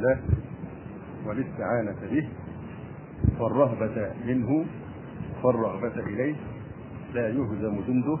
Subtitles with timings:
[0.00, 0.18] الله
[1.26, 2.28] والاستعانة به
[3.40, 4.64] والرهبة منه
[5.44, 6.34] والرغبة إليه
[7.14, 8.18] لا يهزم جنده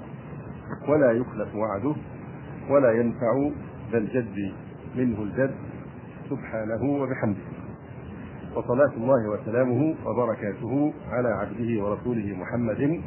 [0.88, 1.94] ولا يخلف وعده
[2.70, 3.50] ولا ينفع
[3.92, 4.52] ذا الجد
[4.96, 5.54] منه الجد
[6.30, 7.40] سبحانه وبحمده.
[8.56, 13.00] وصلاة الله وسلامه وبركاته على عبده ورسوله محمد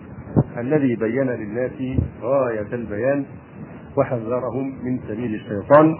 [0.57, 3.25] الذي بين للناس غاية البيان
[3.97, 5.95] وحذرهم من سبيل الشيطان.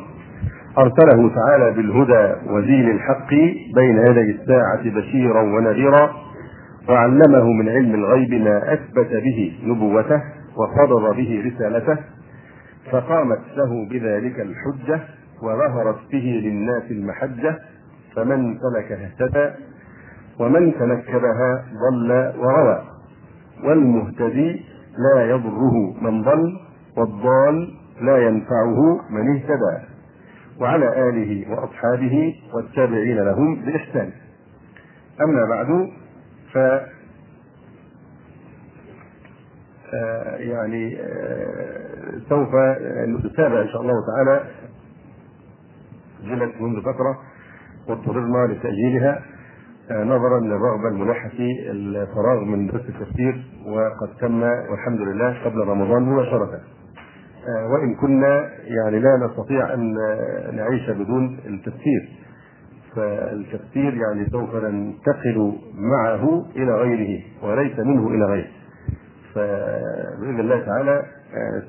[0.78, 3.30] أرسله تعالى بالهدى ودين الحق
[3.76, 6.12] بين يدي الساعة بشيرا ونذيرا
[6.90, 10.22] وعلمه من علم الغيب ما أثبت به نبوته
[10.58, 11.98] وقرر به رسالته
[12.92, 15.00] فقامت له بذلك الحجة
[15.44, 17.56] وظهرت به للناس المحجة
[18.16, 19.50] فمن سلكها اهتدى
[20.40, 22.84] ومن تنكبها ضل وغوى
[23.64, 24.62] والمهتدي
[24.98, 26.60] لا يضره من ضل
[26.98, 29.93] والضال لا ينفعه من اهتدى.
[30.60, 34.12] وعلى آله وأصحابه والتابعين لهم بإحسان.
[35.22, 35.90] أما بعد
[36.54, 36.58] ف
[39.94, 42.50] آه، يعني آه، سوف
[43.26, 44.44] نتابع إن شاء الله تعالى
[46.24, 47.20] جلت منذ فترة
[47.90, 49.22] واضطررنا لتأجيلها
[49.92, 56.04] آه، نظرا للرغبة الملحة في الفراغ من درس التفسير وقد تم والحمد لله قبل رمضان
[56.04, 56.60] مباشرة.
[57.48, 59.94] وإن كنا يعني لا نستطيع أن
[60.56, 62.10] نعيش بدون التفسير.
[62.96, 68.48] فالتفسير يعني سوف ننتقل معه إلى غيره وليس منه إلى غيره.
[69.34, 71.04] فبإذن الله تعالى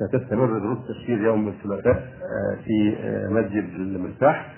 [0.00, 2.02] ستستمر دروس تفسير يوم الثلاثاء
[2.64, 2.97] في
[3.30, 4.55] مسجد المرتاح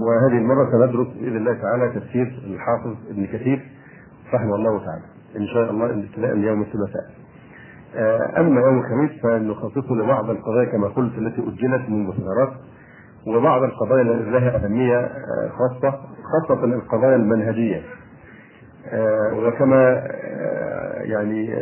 [0.00, 3.62] وهذه المرة سندرس بإذن الله تعالى تفسير الحافظ ابن كثير
[4.34, 5.04] رحمه الله تعالى
[5.36, 7.23] إن شاء الله ابتداء يوم الثلاثاء.
[8.36, 12.52] أما يوم الخميس فنخصصه لبعض القضايا كما قلت التي أجلت منذ فترات
[13.26, 15.08] وبعض القضايا لها أهمية
[15.58, 15.98] خاصة
[16.32, 17.82] خاصة القضايا المنهجية.
[19.32, 20.02] وكما
[21.00, 21.54] يعني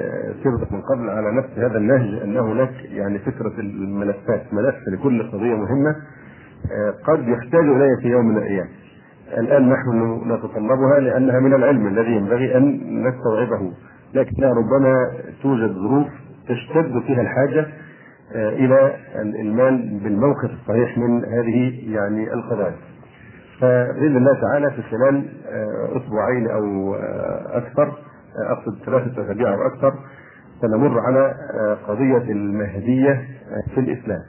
[0.45, 5.55] سرت من قبل على نفس هذا النهج ان هناك يعني فكرة الملفات ملف لكل قضية
[5.55, 5.97] مهمة
[7.05, 8.69] قد يحتاج إليها في يوم من الأيام.
[9.39, 13.73] الآن نحن نتطلبها لأنها من العلم الذي ينبغي أن نستوعبه
[14.15, 15.11] لكنها ربما
[15.43, 16.07] توجد ظروف
[16.49, 17.67] تشتد فيها الحاجة
[18.35, 22.75] إلى الالمان بالموقف الصحيح من هذه يعني القضايا.
[23.61, 25.25] فبإذن الله تعالى في خلال
[25.97, 26.95] أسبوعين أو
[27.53, 27.93] أكثر
[28.51, 29.95] أقصد ثلاثة أسابيع أو أكثر
[30.61, 31.35] سنمر على
[31.89, 33.25] قضية المهدية
[33.75, 34.21] في الإسلام.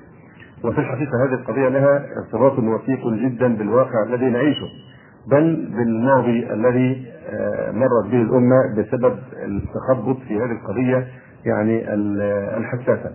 [0.64, 4.68] وفي الحقيقة هذه القضية لها ارتباط وثيق جدا بالواقع الذي نعيشه
[5.28, 7.06] بل بالماضي الذي
[7.74, 11.08] مرت به الأمة بسبب التخبط في هذه القضية
[11.46, 11.94] يعني
[12.58, 13.12] الحساسة.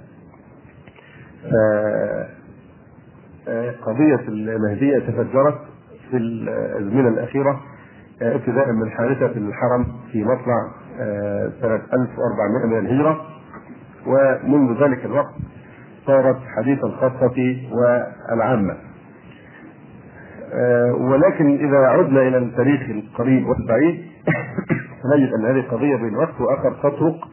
[3.83, 5.59] قضية المهدية تفجرت
[6.11, 7.61] في الأزمنة الأخيرة
[8.23, 10.71] ابتداء من حادثة الحرم في مطلع
[11.61, 13.21] سنة 1400 من الهجرة
[14.07, 15.35] ومنذ ذلك الوقت
[16.07, 18.77] صارت حديث الخاصة والعامة
[21.01, 24.05] ولكن إذا عدنا إلى التاريخ القريب والبعيد
[25.17, 27.29] نجد أن هذه القضية بين وقت وآخر تطرق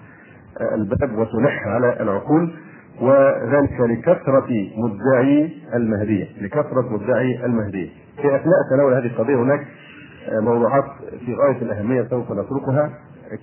[0.61, 2.53] الباب وتلح على العقول
[3.01, 7.89] وذلك لكثرة مدعي المهدية لكثرة مدعي المهدية
[8.21, 9.67] في أثناء تناول هذه القضية هناك
[10.31, 10.83] موضوعات
[11.25, 12.89] في غاية الأهمية سوف نتركها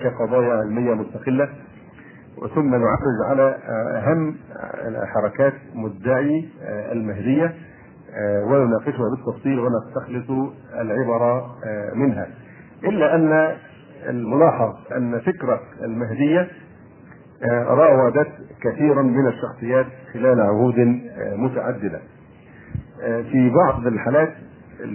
[0.01, 1.49] كقضايا علمية مستقلة.
[2.55, 3.57] ثم نعرج على
[3.97, 4.35] أهم
[5.15, 6.49] حركات مدعي
[6.93, 7.55] المهدية
[8.47, 10.51] ونناقشها بالتفصيل ونستخلص
[10.81, 11.45] العبر
[11.95, 12.27] منها.
[12.85, 13.57] إلا أن
[14.09, 16.49] الملاحظ أن فكرة المهدية
[17.51, 18.29] راودت
[18.63, 20.75] كثيرا من الشخصيات خلال عهود
[21.37, 22.01] متعددة.
[23.03, 24.33] في بعض الحالات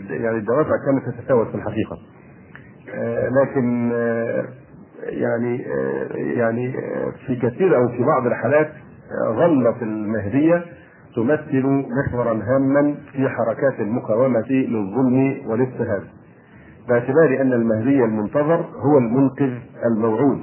[0.09, 1.97] يعني الدوافع كانت تتفاوت في الحقيقة.
[3.41, 3.91] لكن
[5.03, 5.57] يعني
[6.15, 6.73] يعني
[7.27, 8.71] في كثير أو في بعض الحالات
[9.35, 10.65] ظلت المهدية
[11.15, 16.03] تمثل محورا هاما في حركات المقاومة للظلم والاضطهاد.
[16.89, 19.53] باعتبار أن المهدي المنتظر هو المنقذ
[19.85, 20.41] الموعود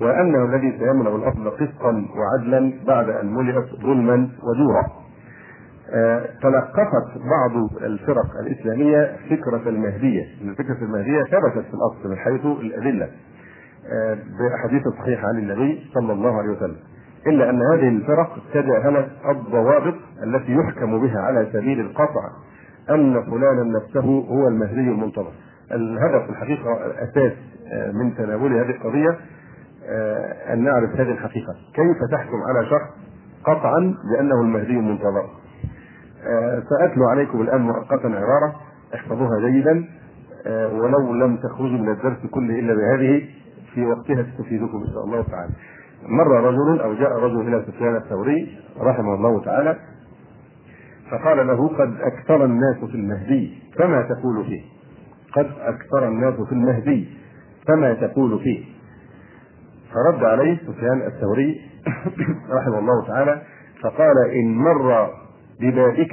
[0.00, 4.86] وأنه الذي سيملا الأرض قسطا وعدلا بعد أن ملئت ظلما وجورا.
[6.42, 13.08] تلقفت بعض الفرق الإسلامية فكرة المهدية، إن فكرة المهدية ثبتت في الأصل من حيث الأدلة
[14.38, 16.76] بأحاديث صحيحة عن النبي صلى الله عليه وسلم.
[17.26, 22.30] إلا أن هذه الفرق تجاهلت الضوابط التي يحكم بها على سبيل القطع
[22.90, 25.32] أن فلانا نفسه هو المهدي المنتظر.
[25.72, 27.32] الهدف في الحقيقة الاساس
[27.94, 29.18] من تناول هذه القضية
[30.52, 32.90] أن نعرف هذه الحقيقة كيف تحكم على شخص
[33.44, 35.26] قطعا بأنه المهدي المنتظر
[36.70, 38.56] سأتلو عليكم الآن مؤقتا عبارة
[38.94, 39.84] احفظوها جيدا
[40.46, 43.22] آه، ولو لم تخرجوا من الدرس كله إلا بهذه
[43.74, 45.52] في وقتها تستفيدكم إن شاء الله تعالى.
[46.08, 49.76] مر رجل أو جاء رجل إلى سفيان الثوري رحمه الله تعالى
[51.10, 54.62] فقال له قد أكثر الناس في المهدي فما تقول فيه؟
[55.32, 57.08] قد أكثر الناس في المهدي
[57.68, 58.64] فما تقول فيه؟
[59.94, 61.60] فرد عليه سفيان الثوري
[62.58, 63.42] رحمه الله تعالى
[63.82, 65.10] فقال إن مر
[65.60, 66.12] ببابك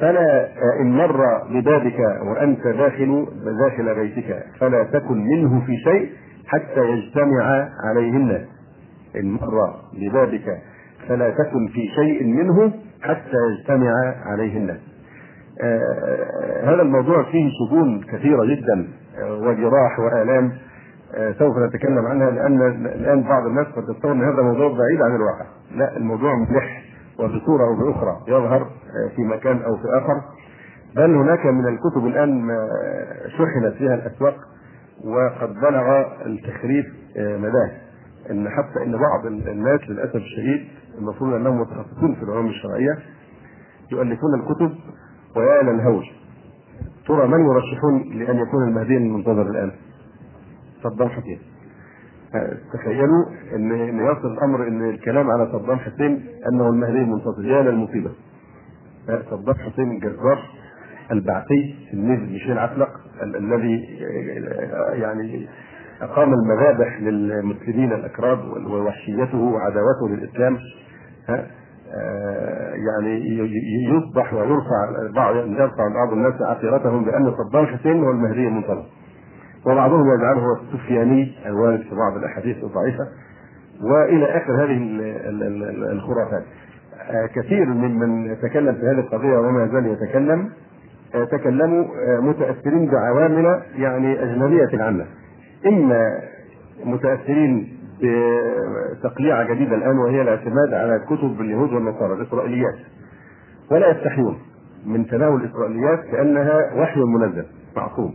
[0.00, 0.48] فلا
[0.80, 3.26] إن مر ببابك وأنت داخل
[3.58, 6.10] داخل بيتك فلا تكن منه في شيء
[6.46, 8.46] حتى يجتمع عليه الناس
[9.16, 10.58] إن مر ببابك
[11.08, 13.92] فلا تكن في شيء منه حتى يجتمع
[14.26, 14.80] عليه الناس
[15.62, 18.88] آه هذا الموضوع فيه شجون كثيرة جدا
[19.18, 20.44] آه وجراح وآلام.
[20.44, 20.67] آه
[21.38, 25.46] سوف نتكلم عنها لأن الآن بعض الناس قد تصور إن هذا موضوع بعيد عن الواقع.
[25.74, 26.82] لا الموضوع ملح
[27.18, 28.66] وبصورة أو بأخرى يظهر
[29.16, 30.20] في مكان أو في آخر.
[30.96, 32.48] بل هناك من الكتب الآن
[33.38, 34.36] شحنت فيها الأسواق
[35.04, 37.70] وقد بلغ التخريف مداه
[38.30, 40.68] إن حتى إن بعض الناس للأسف الشديد
[40.98, 42.98] المفروض أنهم متخصصون في العلوم الشرعية
[43.92, 44.72] يؤلفون الكتب
[45.36, 46.04] ويا للهوج
[47.08, 49.72] ترى من يرشحون لأن يكون المهدي المنتظر الآن؟
[50.82, 51.38] صدام حسين.
[52.72, 53.24] تخيلوا
[53.56, 58.10] إن إن يصل الأمر إن الكلام على صدام حسين أنه المهدي المنتظر يا للمصيبة.
[59.30, 60.38] صدام حسين الجزار
[61.12, 62.88] البعثي تلميذ ميشيل عفلق
[63.22, 63.84] الذي
[64.92, 65.48] يعني
[66.02, 70.58] أقام المذابح للمسلمين الأكراد ووحشيته وعداوته للإسلام.
[72.86, 73.38] يعني
[73.88, 78.84] يصبح ويرفع بعض يرفع بعض الناس عقيرتهم بأن صدام حسين هو المهدي المنتظر
[79.66, 83.08] وبعضهم يجعله السفياني الوارد في بعض الأحاديث الضعيفة
[83.82, 84.78] وإلى آخر هذه
[85.92, 86.44] الخرافات.
[87.34, 90.50] كثير ممن تكلم في هذه القضية وما زال يتكلم.
[91.30, 91.84] تكلموا
[92.20, 95.06] متأثرين بعوامل يعني أجنبية عنه
[95.66, 96.18] اما
[96.84, 102.74] متأثرين بتقليعه جديده الآن وهي الاعتماد على كتب اليهود والنصارى الإسرائيليات.
[103.70, 104.38] ولا يستحيون
[104.86, 107.44] من تناول الإسرائيليات كانها وحي منزل
[107.76, 108.14] معصوم.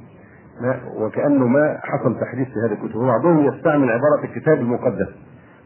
[0.98, 2.96] وكأنه ما حصل تحديث في هذه الكتب.
[2.96, 5.08] وبعضهم يستعمل عبارة الكتاب المقدس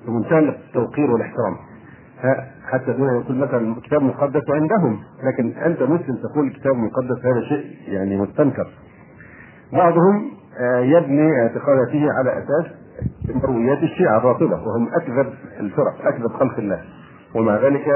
[0.07, 1.55] بمنتهى التوقير والاحترام.
[2.71, 7.65] حتى دون يقول مثلا كتاب مقدس عندهم لكن أنت مسلم تقول الكتاب المقدس هذا شيء
[7.93, 8.67] يعني مستنكر.
[9.73, 10.31] بعضهم
[10.79, 12.71] يبني اعتقاداته على أساس
[13.43, 16.81] مرويات الشيعة الرافضه وهم أكذب الفرق أكذب خلق الله.
[17.35, 17.87] ومع ذلك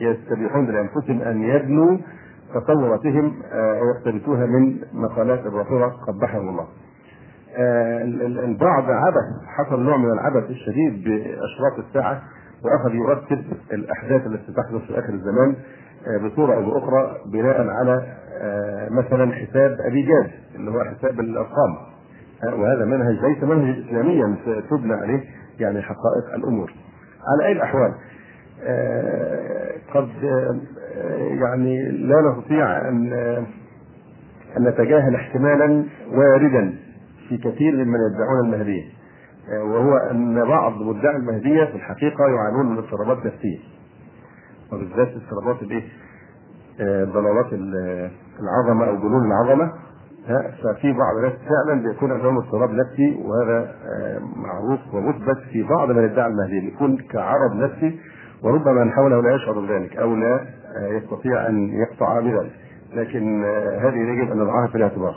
[0.00, 1.98] يستبيحون لأنفسهم أن يبنوا
[2.54, 3.34] تصوراتهم
[3.82, 6.66] ويقتبسوها من مقالات الرافضه قبحهم الله.
[8.44, 12.22] البعض عبث حصل نوع من العبث الشديد بأشراط الساعة
[12.64, 15.56] وأخذ يرتب الأحداث التي تحدث في آخر الزمان
[16.24, 18.02] بصورة أو بأخرى بناء على
[18.90, 21.76] مثلا حساب أبي جاد اللي هو حساب الأرقام
[22.44, 24.36] وهذا منهج ليس منهج اسلاميا
[24.70, 25.20] تبنى عليه
[25.60, 26.72] يعني حقائق الأمور.
[27.28, 27.94] على أي الأحوال
[29.94, 30.08] قد
[31.42, 33.12] يعني لا نستطيع ان
[34.56, 36.74] أن نتجاهل احتمالا واردا
[37.28, 38.82] في كثير ممن يدعون المهدية.
[39.62, 43.58] وهو أن بعض مدعي المهدية في الحقيقة يعانون من اضطرابات نفسية.
[44.72, 45.82] وبالذات اضطرابات الإيه؟
[47.04, 47.52] ضلالات
[48.40, 49.72] العظمة أو جنون العظمة.
[50.62, 53.74] ففي بعض الناس فعلا بيكون عندهم اضطراب نفسي وهذا
[54.36, 58.00] معروف ومثبت في بعض من ادعى المهدي بيكون كعرض نفسي
[58.42, 60.40] وربما من حوله لا يشعر بذلك أو لا
[60.76, 62.52] يستطيع أن يقطع بذلك.
[62.94, 63.44] لكن
[63.80, 65.14] هذه يجب أن نضعها في الاعتبار.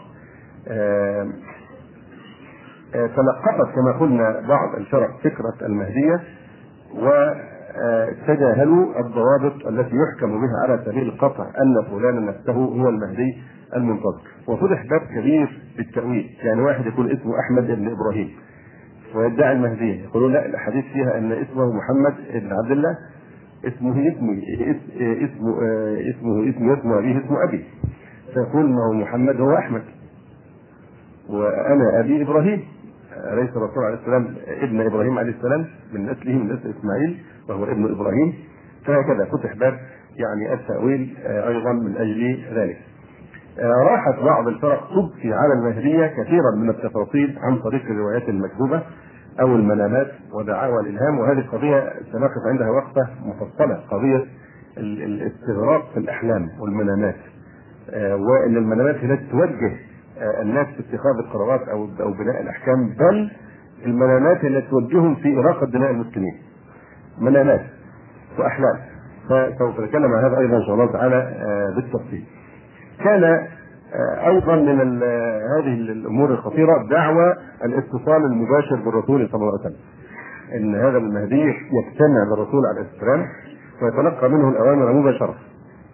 [2.94, 6.20] تلقفت كما قلنا بعض الفرق فكرة المهدية
[6.96, 13.38] وتجاهلوا الضوابط التي يحكم بها على سبيل القطع أن فلانا نفسه هو المهدي
[13.75, 16.30] المنتظر وفتح باب كبير بالتأويل.
[16.44, 18.30] يعني واحد يقول اسمه أحمد بن إبراهيم.
[19.15, 22.98] ويدعي المهدية يقولون لا الحديث فيها أن اسمه محمد بن عبد الله
[23.65, 25.58] اسمه اسمه اسمه
[26.10, 27.65] اسمه اسمه اسمه أبيه اسمه أبي.
[28.34, 29.82] فيقول أنه محمد هو أحمد.
[31.30, 32.63] وأنا أبي إبراهيم.
[33.34, 37.18] أليس الرسول عليه السلام ابن إبراهيم عليه السلام من نسله من نسل إسماعيل
[37.50, 38.34] وهو ابن إبراهيم.
[38.86, 39.80] فهكذا فتح باب
[40.15, 42.77] يعني التأويل أيضا من أجل ذلك.
[43.62, 48.82] راحت بعض الفرق تبكي على المهدية كثيرا من التفاصيل عن طريق الروايات المكذوبة
[49.41, 51.20] أو المنامات ودعاوى الإلهام.
[51.20, 54.25] وهذه قضية سنقف عندها وقفة مفصلة قضية
[54.77, 57.15] الاستغراق في الأحلام والمنامات
[57.96, 59.72] وأن المنامات التي توجه
[60.41, 63.32] الناس في اتخاذ القرارات أو أو بناء الأحكام بل
[63.86, 66.36] المنامات التي توجههم في إراقة دماء المسلمين.
[67.20, 67.62] منامات
[68.39, 68.75] وأحلام.
[69.30, 71.34] فسوف نتكلم عن هذا أيضا إن شاء الله تعالى
[71.75, 72.25] بالتفصيل.
[73.03, 73.48] كان
[74.27, 75.03] أيضا من
[75.58, 79.75] هذه الأمور الخطيرة دعوى الاتصال المباشر بالرسول صلى الله عليه وسلم.
[80.55, 83.25] إن هذا المهدي يجتمع بالرسول عليه السلام
[83.81, 85.36] ويتلقى منه الأوامر مباشرة.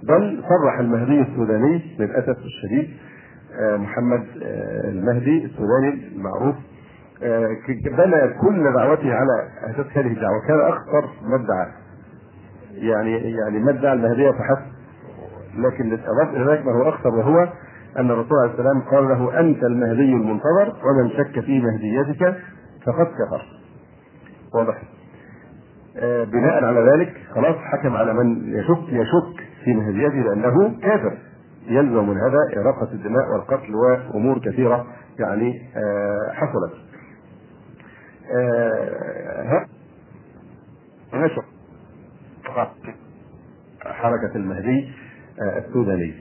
[0.03, 2.89] بل صرح المهدي السوداني للأسف الشديد
[3.61, 4.23] محمد
[4.83, 6.55] المهدي السوداني المعروف
[7.97, 10.47] بنى كل دعوته على أساس هذه الدعوة.
[10.47, 11.67] كان أخطر ما
[12.73, 14.76] يعني يعني ما ادعى المهديه فحسب
[15.57, 17.49] لكن اضاف إلى ذلك ما هو أخطر وهو
[17.97, 22.35] أن الرسول عليه السلام قال له أنت المهدي المنتظر ومن شك في مهديتك
[22.85, 23.45] فقد كفر.
[24.53, 24.81] واضح.
[25.97, 31.17] آه بناء على ذلك خلاص حكم على من يشك يشك في مهديته لأنه كافر.
[31.67, 34.85] يلزم من هذا إراقة الدماء والقتل وأمور كثيرة
[35.19, 36.73] يعني آه حصلت.
[38.35, 39.65] آه
[41.13, 41.43] نشر
[43.81, 44.91] حركة المهدي
[45.57, 46.13] السوداني.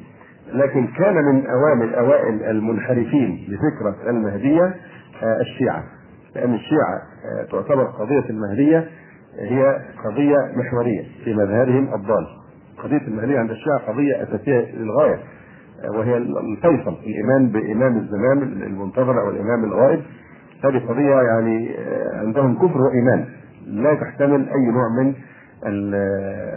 [0.53, 4.75] لكن كان من أوامر أوائل المنحرفين لفكرة المهدية
[5.41, 5.85] الشيعة.
[6.35, 7.03] لأن الشيعة
[7.51, 8.89] تعتبر قضية المهدية
[9.39, 12.27] هي قضية محورية في مذهبهم الضال.
[12.83, 15.19] قضية المهدية عند الشيعة قضية أساسية للغاية
[15.89, 20.03] وهي الفيصل الإيمان بإمام الزمان المنتظر أو الإمام الغائب.
[20.65, 21.77] هذه قضية يعني
[22.15, 23.25] عندهم كفر وإيمان.
[23.67, 25.15] لا تحتمل أي نوع من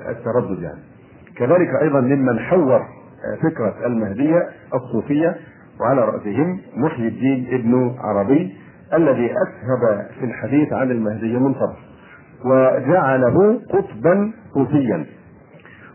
[0.09, 0.79] التردد يعني.
[1.39, 2.81] كذلك أيضا ممن حور
[3.43, 5.35] فكرة المهدية الصوفية
[5.79, 8.55] وعلى رأسهم محي الدين ابن عربي
[8.93, 11.75] الذي أسهب في الحديث عن المهدي منصف
[12.45, 15.05] وجعله قطبا صوفيا.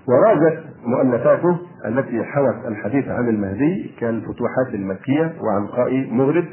[0.09, 6.45] وراجت مؤلفاته التي حوت الحديث عن المهدي كالفتوحات المكية وعنقاء مغرب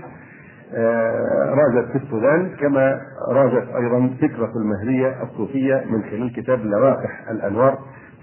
[1.53, 7.77] راجت في السودان كما راجت أيضا فكرة المهدية الصوفية من خلال كتاب لوائح الأنوار.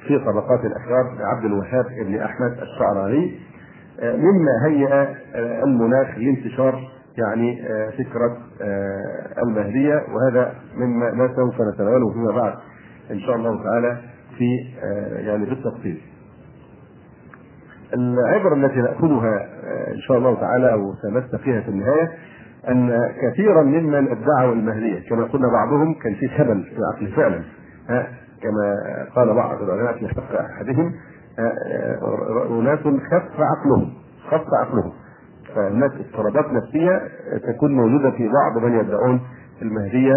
[0.07, 3.38] في طبقات الأشرار لعبد الوهاب بن أحمد الشعراني
[4.02, 5.14] مما هيأ
[5.64, 6.88] المناخ لانتشار
[7.19, 7.62] يعني
[7.99, 8.37] فكرة
[9.43, 12.55] المهدية وهذا مما ما سوف نتناوله فيما بعد
[13.11, 13.97] إن شاء الله تعالى
[14.38, 14.45] في
[15.26, 16.00] يعني بالتفصيل.
[17.95, 19.49] العبر التي نأخذها
[19.95, 22.11] إن شاء الله تعالى أو سنبت فيها في النهاية
[22.69, 27.43] أن كثيرا ممن ادعوا المهديه كما قلنا بعضهم كان في خبل في عقله فعلا
[28.42, 28.76] كما
[29.16, 30.92] قال بعض العلماء في حق أحدهم
[32.50, 33.92] أناس خف عقلهم
[34.30, 34.92] خف عقلهم.
[35.54, 37.02] فالناس اضطرابات نفسية
[37.52, 39.21] تكون موجودة في بعض من يدعون
[39.62, 40.14] المهدية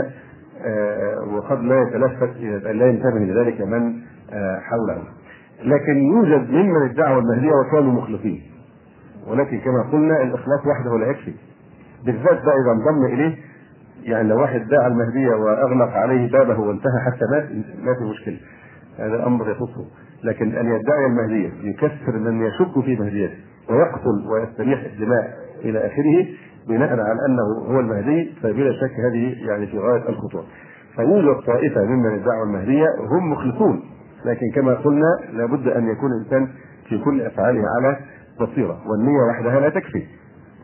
[1.33, 2.35] وقد لا يتلفت
[2.65, 3.93] لا ينتبه لذلك من
[4.61, 5.03] حوله.
[5.63, 8.41] لكن يوجد ممن ادعوا المهدية وكانوا مخلصين.
[9.27, 11.33] ولكن كما قلنا الإخلاص وحده لا يكفي.
[12.05, 13.35] بالذات بقى إذا انضم إليه
[14.03, 17.49] يعني لو واحد دعا المهدية وأغلق عليه بابه وانتهى حتى مات
[17.83, 18.37] ما في مشكلة.
[18.99, 19.85] هذا أمر يخصه.
[20.23, 23.35] لكن أن يدعي المهدية يكسر من يشك في مهديته
[23.69, 26.27] ويقتل ويستريح الدماء إلى آخره
[26.67, 30.43] بناء على أنه هو المهدي فبلا شك هذه يعني في غاية الخطورة.
[30.95, 33.83] فيوجد طائفه ممن ادعوا المهدية هم مخلصون.
[34.25, 36.47] لكن كما قلنا لابد أن يكون الإنسان
[36.89, 37.97] في كل أفعاله على
[38.41, 40.03] بصيرة والنية وحدها لا تكفي.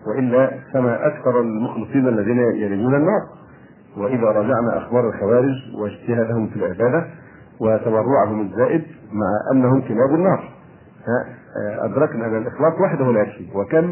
[0.08, 3.22] وإلا فما أكثر المخلصين الذين يلجون النار.
[3.98, 7.06] وإذا راجعنا أخبار الخوارج واجتهادهم في العبادة
[7.60, 10.44] وتبرعهم الزائد مع أنهم كلاب النار.
[11.80, 13.48] أدركنا أن الإخلاص وحده لا يكفي.
[13.56, 13.86] وكم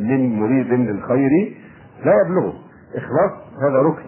[0.00, 1.30] من مريد للخير
[2.04, 2.54] لا يبلغه.
[2.96, 3.30] إخلاص
[3.62, 4.02] هذا ركن.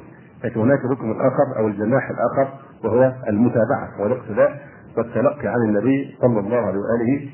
[0.44, 2.52] لكن هناك ركن آخر أو الجناح الآخر
[2.84, 4.60] وهو المتابعة والإقتداء
[4.96, 7.28] والتلقي عن النبي صلى الله عليه وآله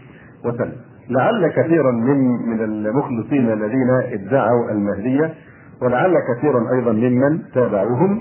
[0.44, 0.76] وسلم.
[1.10, 5.34] لعل كثيرا من من المخلصين الذين ادعوا المهدية
[5.82, 8.20] ولعل كثيرا أيضا ممن تابعوهم.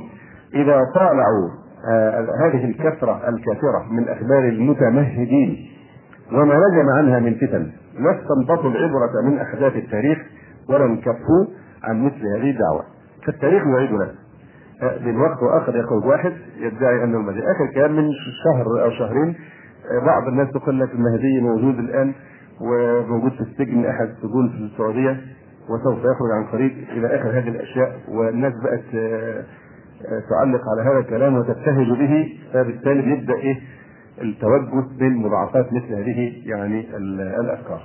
[0.53, 1.49] إذا طالعوا
[1.91, 5.57] آه هذه الكثرة الكثيرة من أخبار المتمهدين
[6.31, 10.17] وما نجم عنها من فتن لا استنبطوا العبرة من احداث التاريخ
[10.69, 11.45] ولم كفوا
[11.83, 12.83] عن مثل هذه الدعوة.
[13.25, 14.27] فالتاريخ يعيد نفسه
[15.05, 17.39] من وقت وآخر يقول واحد يدعي انه المهدي.
[17.39, 18.09] آخر كلام من
[18.43, 19.35] شهر أو شهرين
[20.05, 22.13] بعض الناس تقول لك المهدي موجود الآن.
[22.61, 25.21] وموجود في السجن أحد السجون في السعودية
[25.69, 28.83] وسوف يخرج عن قريب إلى آخر هذه الأشياء والناس بقت
[30.29, 33.59] تعلق على هذا الكلام وتبتهج به فبالتالي بيبدأ إيه
[34.21, 36.85] التوجه من مضاعفات مثل هذه يعني
[37.41, 37.81] الأفكار.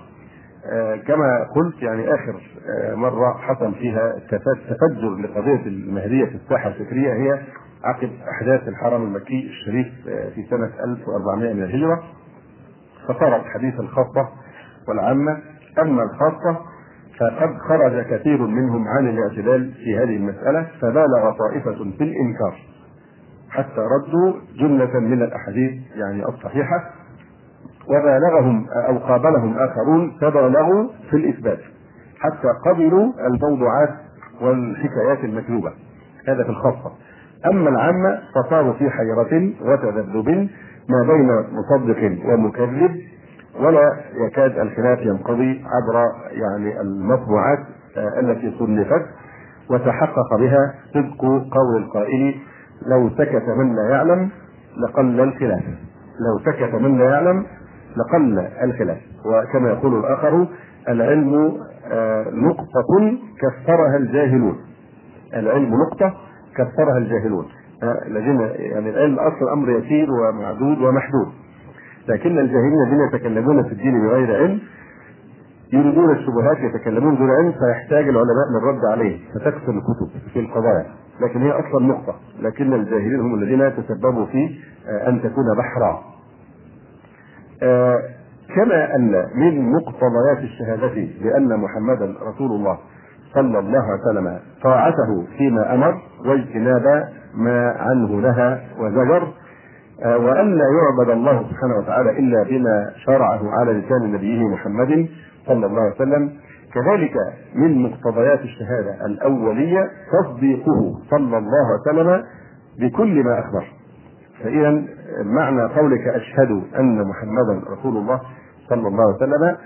[1.06, 2.40] كما قلت يعني آخر
[2.94, 4.12] مرة حصل فيها
[4.68, 7.38] تفجر لقضية المهدية في الساحة الفكرية هي
[7.84, 9.86] عقب أحداث الحرم المكي الشريف
[10.34, 12.02] في سنة 1400 من الهجرة
[13.08, 14.28] فصارت حديث الخاصه
[14.88, 15.38] والعامة.
[15.78, 16.56] أما الخاصة
[17.20, 22.54] فقد خرج كثير منهم عن الاعتدال في هذه المسألة فبالغ طائفة في الإنكار.
[23.50, 26.90] حتى ردوا جملة من الأحاديث يعني الصحيحة.
[27.88, 31.58] وبالغهم أو قابلهم آخرون فبالغوا في الإثبات.
[32.18, 33.94] حتى قبلوا الموضوعات
[34.40, 35.72] والحكايات المكذوبة.
[36.28, 36.92] هذا في الخاصة.
[37.46, 40.48] أما العامة فصاروا في حيرة وتذبذب
[40.88, 43.00] ما بين مصدق ومكذب.
[43.62, 47.58] ولا يكاد الخلاف ينقضي عبر يعني المطبوعات
[47.96, 49.06] آه، التي صنفت
[49.70, 52.34] وتحقق بها صدق قول القائل
[52.86, 54.30] لو سكت من لا يعلم
[54.76, 55.62] لقل الخلاف.
[56.20, 57.46] لو سكت من لا يعلم
[57.96, 58.98] لقل الخلاف.
[59.26, 60.46] وكما يقول الآخر
[60.88, 61.58] العلم
[61.92, 64.56] آه، نقطة كسرها الجاهلون.
[65.34, 66.14] العلم نقطة
[66.56, 67.46] كسرها الجاهلون.
[67.82, 71.41] آه، الذين يعني العلم أصل أمر يسير ومعدود ومحدود.
[72.08, 74.60] لكن الجاهلين الذين يتكلمون في الدين بغير علم
[75.72, 80.86] يريدون الشبهات يتكلمون دون علم فيحتاج العلماء للرد عليه فتكثر الكتب في القضايا.
[81.20, 84.50] لكن هي أصلا نقطة لكن الجاهلين هم الذين تسببوا في
[84.88, 86.02] آه، أن تكون بحرا.
[87.62, 87.98] آه،
[88.54, 92.78] كما أن من مقتضيات الشهادة بأن محمدا رسول الله
[93.34, 95.94] صلى الله عليه وسلم طاعته فيما أمر
[96.26, 99.28] واجتناب ما عنه نهى وزجر
[100.06, 105.08] وأن لا يعبد الله سبحانه وتعالى إلا بما شرعه على لسان نبيه محمد
[105.46, 106.32] صلى الله عليه وسلم
[106.74, 107.14] كذلك
[107.54, 109.90] من مقتضيات الشهادة الأولية
[110.22, 112.24] تصديقه صلى الله عليه وسلم
[112.78, 113.64] بكل ما أخبر
[114.44, 114.82] فإذا
[115.24, 118.20] معنى قولك أشهد أن محمدا رسول الله
[118.68, 119.56] صلى الله عليه وسلم آه،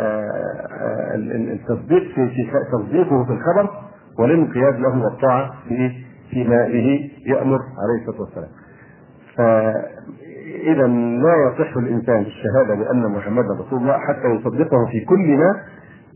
[0.00, 1.14] آه،
[1.52, 3.70] التصديق في تصديقه في الخبر
[4.18, 5.90] والانقياد له والطاعة في
[6.30, 8.48] فيما به يأمر عليه الصلاة والسلام.
[9.36, 10.86] فإذا
[11.22, 15.60] لا يصح الإنسان الشهادة بأن محمدا رسول الله حتى يصدقه في كل ما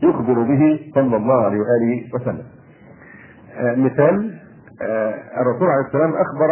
[0.03, 2.43] يخبر به صلى الله عليه وآله وسلم.
[3.57, 4.39] آه، مثال
[4.81, 6.51] آه، الرسول عليه السلام أخبر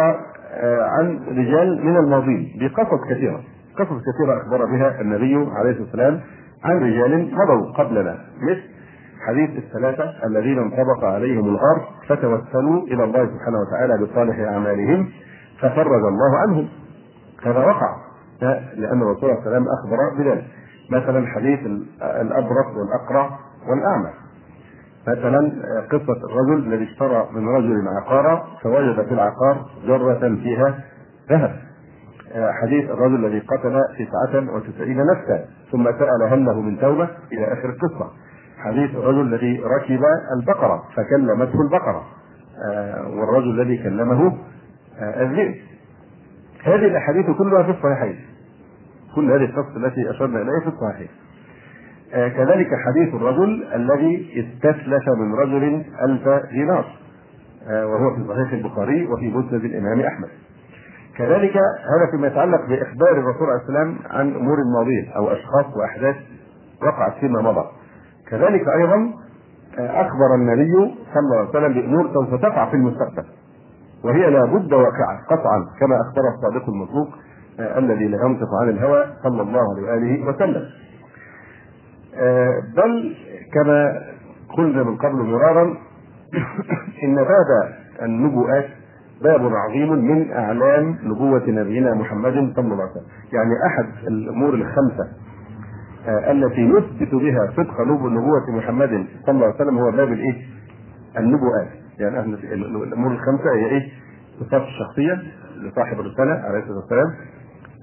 [0.52, 3.40] آه، عن رجال من الماضين بقصص كثيرة.
[3.76, 6.20] قصص كثيرة أخبر بها النبي عليه الصلاة والسلام
[6.64, 8.62] عن رجال مضوا قبلنا مثل
[9.26, 15.08] حديث الثلاثة الذين انطبق عليهم الغار فتوسلوا إلى الله سبحانه وتعالى بصالح أعمالهم
[15.60, 16.68] ففرج الله عنهم.
[17.44, 17.96] هذا وقع.
[18.76, 20.44] لأن الرسول صلى الله عليه وسلم أخبر بذلك.
[20.90, 21.60] مثلا حديث
[22.02, 24.10] الأبرص والأقرع والأعمى.
[25.08, 25.52] مثلا
[25.92, 30.80] قصة الرجل الذي اشترى من رجل عقارا فوجد في العقار جرة فيها
[31.30, 31.56] ذهب.
[32.62, 37.68] حديث الرجل الذي قتل تسعة وتسعين نفسا ثم سأل هل له من توبة إلى آخر
[37.68, 38.10] القصة.
[38.58, 40.04] حديث الرجل الذي ركب
[40.36, 42.02] البقرة فكلمته البقرة.
[42.72, 44.32] آه، والرجل الذي كلمه
[45.00, 45.54] الذئب.
[46.64, 48.20] هذه الأحاديث كلها في الصحيحين.
[49.14, 51.08] كل هذه القصص التي أشرنا إليها في الصحيحين
[52.14, 56.84] آه، كذلك حديث الرجل الذي استسلف من رجل ألف دينار.
[57.66, 60.28] وهو في صحيح البخاري وفي مسند الإمام أحمد.
[61.18, 66.16] كذلك هذا فيما يتعلق بإخبار الرسول عليه السلام عن أمور ماضية أو أشخاص وأحداث
[66.82, 67.64] وقعت فيما مضى.
[68.30, 69.12] كذلك أيضا
[69.78, 73.24] آه، أخبر النبي صلى الله عليه وسلم بأمور سوف تقع في المستقبل.
[74.04, 77.08] وهي لابد واقعه قطعا كما أخبر الصادق المصدوق
[77.60, 80.62] آه، الذي لا ينطق عن الهوى صلى الله عليه وآله وسلم.
[82.16, 83.16] آه، بل
[83.54, 84.02] كما
[84.56, 85.64] قلنا من قبل مرارا
[87.04, 88.66] إن باب النبوءات
[89.22, 93.06] باب عظيم من أعلام نبوة نبينا محمد صلى الله عليه وسلم.
[93.32, 95.08] يعني أحد الأمور الخمسة
[96.08, 100.34] آه، التي نثبت بها صدق نبوة محمد صلى الله عليه وسلم هو باب الإيه؟
[101.18, 101.79] النبوءات.
[102.00, 103.88] يعني أهل الأمور الخمسة هي إيه؟
[104.40, 105.22] صفات الشخصية
[105.56, 107.14] لصاحب الرسالة عليه الصلاة والسلام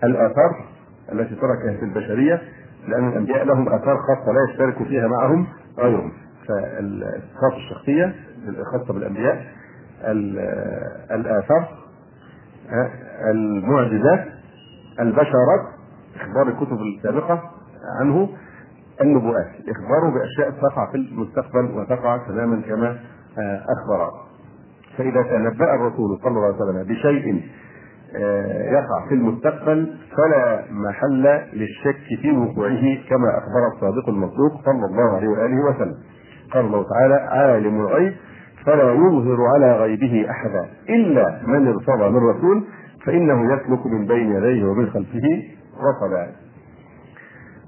[0.03, 0.65] الآثار
[1.11, 2.41] التي تركها في البشرية
[2.87, 5.47] لأن الأنبياء لهم آثار خاصة لا يشترك فيها معهم
[5.79, 6.11] غيرهم
[6.47, 8.15] فالصفات الشخصية
[8.47, 9.45] الخاصه بالأنبياء
[11.11, 11.67] الآثار
[13.31, 14.25] المعجزات
[14.99, 15.61] البشرات
[16.21, 17.51] إخبار الكتب السابقة
[17.99, 18.29] عنه
[19.01, 22.99] النبوءات اخباره بأشياء تقع في المستقبل وتقع تماما كما
[23.39, 24.11] آه، أخبر.
[24.97, 27.41] فإذا تنبأ الرسول صلى الله عليه وسلم بشيء
[28.15, 31.23] آه، يقع في المستقبل فلا محل
[31.53, 35.95] للشك في وقوعه كما أخبر الصادق المصدوق صلى الله عليه وآله وسلم.
[36.53, 38.13] قال الله تعالى عالم الغيب
[38.65, 42.63] فلا يظهر على غيبه أحدا إلا من ارتضى من رسول
[43.05, 45.43] فإنه يسلك من بين يديه ومن خلفه
[45.89, 46.31] رصدا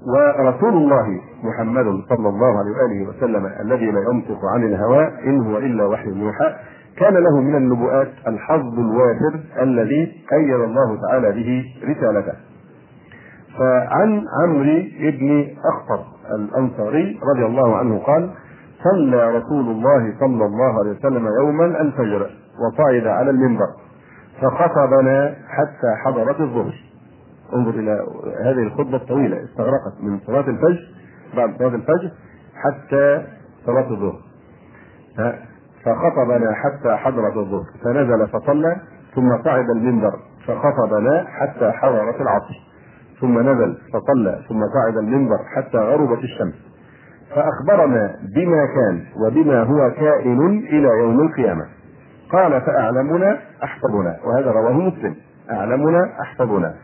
[0.06, 5.58] ورسول الله محمد صلى الله عليه وآله وسلم الذي لا ينطق عن الهوى إن هو
[5.58, 6.54] إلا وحي يوحى
[6.98, 12.32] كان له من النبوءات الحظ الوافر الذي أيد الله تعالى به رسالته.
[13.58, 18.30] فعن عمرو بن اخطر الأنصاري رضي الله عنه قال:
[18.84, 23.66] صلى رسول الله صلى الله عليه وسلم يوما الفجر وصعد على المنبر
[24.42, 26.74] فخطبنا حتى حضرت الظهر
[27.54, 28.06] انظر إلى
[28.44, 30.80] هذه الخطبة الطويلة استغرقت من صلاة الفجر
[31.36, 32.10] بعد صلاة الفجر
[32.54, 33.24] حتى
[33.66, 34.20] صلاة الظهر.
[35.84, 37.64] فخطبنا حتى حضرت الظهر.
[37.84, 38.76] فنزل فصلى
[39.14, 40.12] ثم صعد المنبر
[40.46, 42.54] فخطبنا حتى حضرت العصر.
[43.20, 46.54] ثم نزل فصلى ثم صعد المنبر حتى غربت الشمس.
[47.34, 51.64] فأخبرنا بما كان وبما هو كائن إلى يوم القيامة.
[52.32, 55.16] قال فأعلمنا أحفظنا وهذا رواه مسلم.
[55.50, 56.74] أعلمنا أحفظنا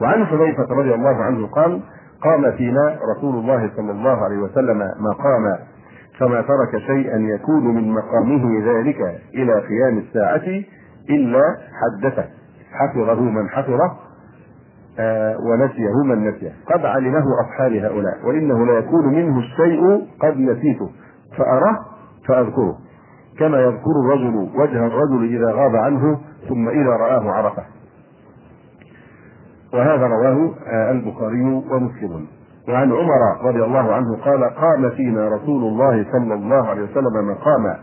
[0.00, 1.80] وعن حذيفة رضي الله عنه قال
[2.22, 5.58] قام فينا رسول الله صلى الله عليه وسلم مقاما
[6.18, 9.00] فما ترك شيئا يكون من مقامه ذلك
[9.34, 10.62] إلى قيام الساعة
[11.10, 11.42] إلا
[11.82, 12.24] حدثه.
[12.72, 13.92] حفظه من حفظه
[14.98, 16.52] آه ونسيه من نسيه.
[16.66, 20.90] قد علمه أصحاب هؤلاء وإنه لا يكون منه الشيء قد نسيته.
[21.36, 21.78] فأراه
[22.28, 22.78] فأذكره.
[23.38, 27.62] كما يذكر الرجل وجه الرجل إذا غاب عنه ثم إذا رآه عرفه.
[29.74, 32.26] وهذا رواه آه البخاري ومسلم.
[32.68, 37.76] وعن عمر رضي الله عنه قال قام فينا رسول الله صلى الله عليه وسلم مقاما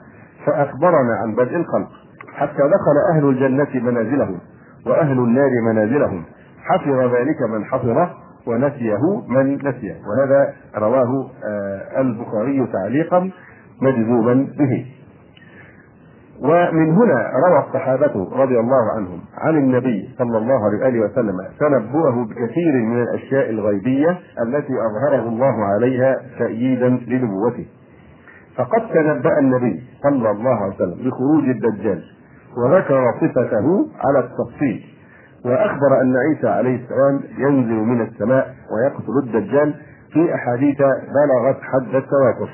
[0.45, 1.89] فأخبرنا عن بدء الخلق
[2.35, 4.39] حتى دخل أهل الجنة منازلهم
[4.87, 6.23] وأهل النار منازلهم
[6.63, 8.09] حفظ ذلك من حفظه
[8.47, 9.95] ونسيه من نسيه.
[10.07, 13.29] وهذا رواه آه البخاري تعليقا
[13.81, 14.85] مجذوبا به.
[16.43, 22.73] ومن هنا روى الصحابة رضي الله عنهم عن النبي صلى الله عليه وسلم تنبؤه بكثير
[22.73, 24.09] من الأشياء الغيبية
[24.47, 27.65] التي أظهره الله عليها تأييدا لنبوته.
[28.57, 32.03] فقد تنبأ النبي صلى الله عليه وسلم بخروج الدجال
[32.57, 34.83] وذكر صفته على التفصيل
[35.45, 39.73] وأخبر أن عيسى عليه السلام ينزل من السماء ويقتل الدجال
[40.13, 42.49] في أحاديث بلغت حد التواتر.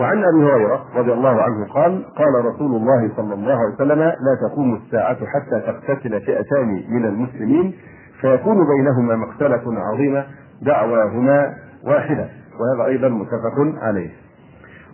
[0.00, 4.48] وعن أبي هريرة رضي الله عنه قال قال رسول الله صلى الله عليه وسلم لا
[4.48, 7.74] تقوم الساعة حتى تقتتل فئتان من المسلمين
[8.20, 10.24] فيكون بينهما مقتلة عظيمة
[10.62, 11.54] دعواهما
[11.86, 12.28] واحدة.
[12.60, 14.10] وهذا أيضا متفق عليه.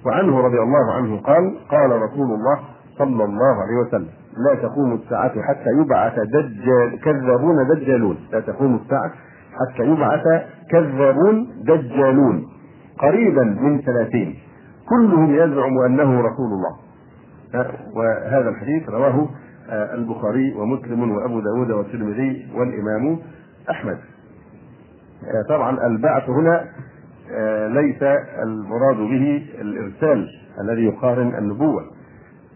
[0.06, 2.58] وعنه رضي الله عنه قال قال رسول الله
[2.98, 4.08] صلى الله عليه وسلم
[4.48, 8.16] لا تقوم الساعة حتى يبعث دجال كذابون دجالون.
[8.32, 9.10] لا تقوم الساعة
[9.60, 12.46] حتى يبعث كذابون دجالون.
[12.98, 14.49] قريبا من ثلاثين.
[14.90, 16.76] كلهم يزعم أنه رسول الله.
[17.96, 19.28] وهذا الحديث رواه
[19.70, 23.18] البخاري ومسلم وأبو داود والترمذي والإمام
[23.70, 23.98] أحمد.
[25.48, 26.64] طبعا البعث هنا
[27.68, 28.02] ليس
[28.42, 30.28] المراد به الإرسال
[30.60, 31.82] الذي يقارن النبوة.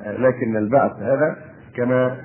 [0.07, 1.37] لكن البعث هذا
[1.77, 2.17] كما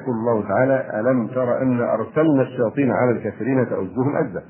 [0.00, 4.42] يقول الله تعالى ألم تر أن أرسلنا الشياطين على الكافرين تؤزهم ازا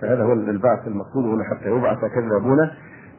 [0.00, 2.70] فهذا هو البعث المقصود هنا حتى يبعث كذابون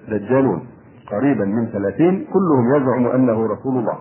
[0.10, 0.68] دجالون.
[1.12, 3.98] قريبا من ثلاثين كلهم يزعم أنه رسول الله.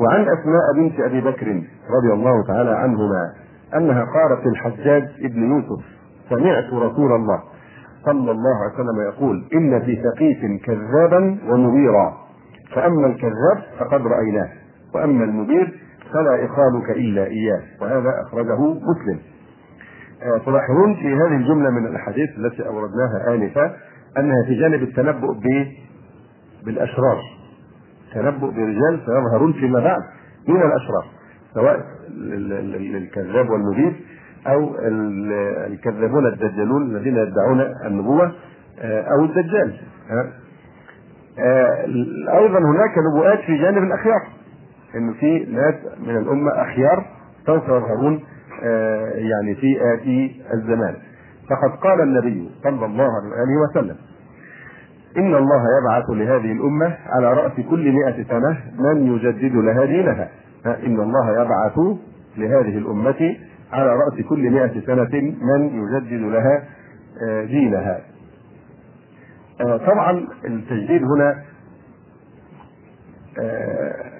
[0.00, 1.46] وعن أسماء بنت أبي بكر
[1.90, 3.32] رضي الله تعالى عنهما
[3.76, 5.84] أنها قالت للحجاج ابن يوسف
[6.30, 7.42] سمعت رسول الله
[8.04, 12.16] صلى الله عليه وسلم يقول إن في ثقيف كذابا ومبيرا
[12.74, 14.48] فأما الكذاب فقد رأيناه
[14.94, 15.80] وأما المبير
[16.12, 17.62] فلا إخالك إلا إياه.
[17.80, 19.18] وهذا أخرجه مسلم.
[20.46, 23.76] تلاحظون في هذه الجملة من الأحاديث التي أوردناها انفا
[24.18, 25.32] أنها في جانب التنبؤ
[26.66, 27.18] بالأشرار.
[28.14, 30.02] تنبؤ برجال سيظهرون فيما بعد
[30.48, 31.04] من الأشرار
[31.54, 31.80] سواء
[32.96, 33.92] الكذاب والمبيد
[34.46, 34.76] أو
[35.66, 38.32] الكذابون الدجالون الذين يدعون النبوة
[38.84, 39.80] أو الدجال.
[42.28, 44.20] أيضا هناك نبوءات في جانب الأخيار
[44.94, 45.74] انه في ناس
[46.06, 47.06] من الأمة أخيار
[47.46, 48.20] سوف يظهرون
[49.14, 50.94] يعني في اتي الزمان.
[51.50, 53.08] فقد قال النبي صلى الله
[53.40, 53.96] عليه وسلم
[55.16, 60.28] إن الله يبعث لهذه الأمة على رأس كل مئة سنة من يجدد لها دينها.
[60.66, 61.78] إن الله يبعث
[62.36, 63.36] لهذه الأمة
[63.72, 66.64] على رأس كل مئة سنة من يجدد لها
[67.44, 68.00] دينها.
[69.86, 71.42] طبعا التجديد هنا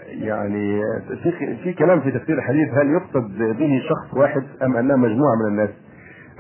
[0.09, 0.81] يعني
[1.63, 5.71] في كلام في تفسير الحديث هل يقصد به شخص واحد أم أنها مجموعة من الناس؟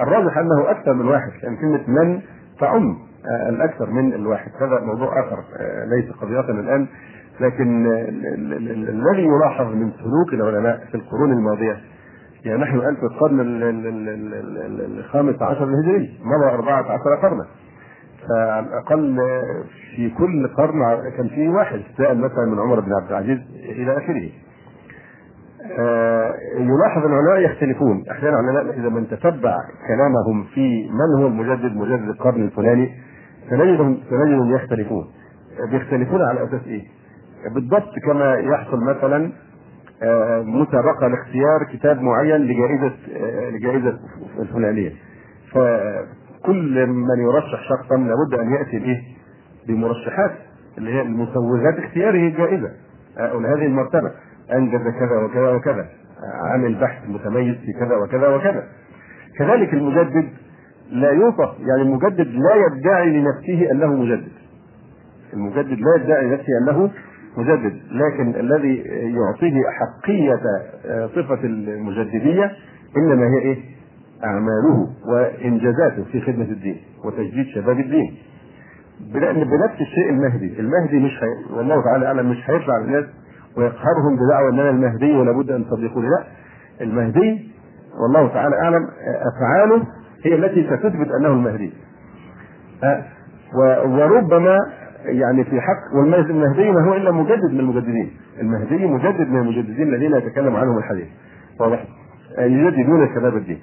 [0.01, 2.21] الراجح أنه أكثر من واحد لأن كلمة من
[2.61, 2.99] تعم
[3.48, 4.50] الأكثر من الواحد.
[4.61, 5.38] هذا موضوع آخر
[5.96, 6.87] ليس قضيتنا الآن
[7.40, 7.87] لكن
[8.88, 11.76] الذي يلاحظ من سلوك العلماء في القرون الماضية
[12.44, 13.40] يعني نحن الآن في القرن
[14.98, 17.46] الخامس عشر الهجري مضى أربعة عشر قرنا.
[18.28, 19.18] فعلى الأقل
[19.96, 24.28] في كل قرن كان في واحد سائل مثلا من عمر بن عبد العزيز إلى آخره.
[26.58, 28.04] يلاحظ العلماء يختلفون.
[28.11, 29.56] أحيانا العلماء إذا من تتبع
[29.88, 32.92] كلامهم في من هو المجدد مجدد القرن الفلاني
[33.53, 35.05] سنجدهم سنجدهم يختلفون.
[35.71, 36.83] بيختلفون على أساس إيه؟
[37.55, 39.33] بالضبط كما يحصل مثلا
[40.03, 43.99] آه، مسابقة لاختيار كتاب معين لجائزة آه، لجائزة
[44.38, 44.93] الفلانية.
[45.53, 49.03] فكل من يرشح شخصا لابد أن يأتي به
[49.69, 50.33] بمرشحات
[50.79, 52.71] اللي هي المسوغات اختياره الجائزة.
[53.19, 54.11] لهذه المرتبة.
[54.53, 55.87] أنجز كذا وكذا وكذا.
[56.51, 58.65] عامل بحث متميز في كذا وكذا وكذا.
[59.38, 60.29] كذلك المجدد
[60.90, 64.29] لا يوصف يعني المجدد لا يدعي لنفسه أنه مجدد.
[65.33, 66.90] المجدد لا يدعي لنفسه أنه
[67.37, 68.77] مجدد لكن الذي
[69.14, 70.40] يعطيه حقية
[70.87, 72.51] آه، صفة المجددية
[72.97, 73.57] إنما هي إيه؟
[74.25, 78.14] أعماله وإنجازاته في خدمة الدين وتجديد شباب الدين.
[79.45, 81.57] بنفس الشيء المهدي المهدي مش هي...
[81.57, 83.05] والله تعالى أعلم مش هيطلع الناس
[83.57, 86.25] ويقهرهم بدعوى أن أنا المهدي ولا بد أن تصدقوني لا
[86.81, 87.51] المهدي
[88.03, 88.88] والله تعالى أعلم
[89.37, 89.87] أفعاله
[90.24, 91.72] هي التي ستثبت أنه المهدي.
[92.85, 93.04] أه
[93.87, 94.58] وربما
[95.04, 96.32] يعني في حق والمهدي
[96.72, 98.11] ما هو إلا مجدد من المجددين.
[98.40, 101.06] المهدي مجدد من المجددين الذين يتكلم عنهم الحديث.
[101.61, 101.85] واضح؟
[102.38, 103.58] يجددون شباب الدين.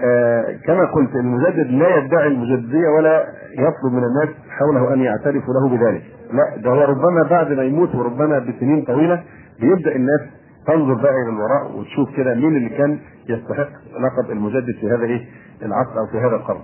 [0.00, 5.76] آه كما قلت المجدد لا يدعي المجددية ولا يطلب من الناس حوله أن يعترفوا له
[5.76, 6.02] بذلك.
[6.32, 9.22] لا ده هو ربما بعد ما يموت وربما بسنين طويلة
[9.60, 10.20] بيبدأ الناس
[10.66, 13.68] تنظر بقى إلى الوراء وتشوف كده مين اللي كان يستحق
[14.00, 15.20] لقب المجدد في هذا إيه؟
[15.62, 16.60] العصر أو في هذا القرن.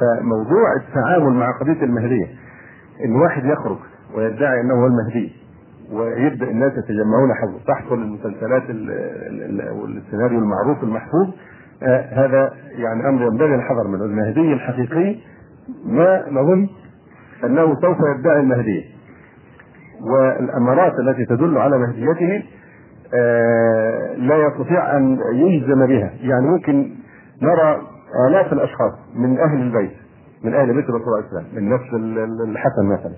[0.00, 2.26] فموضوع التعامل مع قضية المهدية
[3.04, 3.78] إن واحد يخرج
[4.14, 5.32] ويدعي إنه هو المهدي
[5.92, 8.62] ويبدأ الناس يتجمعون حوله تحصل المسلسلات
[9.72, 11.28] والسيناريو المعروف المحفوظ
[11.82, 14.04] آه هذا يعني أمر ينبغي الحذر منه.
[14.04, 15.16] المهدي الحقيقي
[15.86, 16.68] ما نظن
[17.44, 18.84] أنه سوف يدعي المهدي.
[20.10, 22.42] والأمارات التي تدل على مهديته
[23.14, 26.10] آه لا يستطيع أن يجزم بها.
[26.20, 26.90] يعني ممكن
[27.42, 27.93] نرى
[28.28, 29.92] آلاف الأشخاص من أهل البيت
[30.44, 31.84] من أهل بيت الرسول عليه السلام من نفس
[32.48, 33.14] الحسن مثلا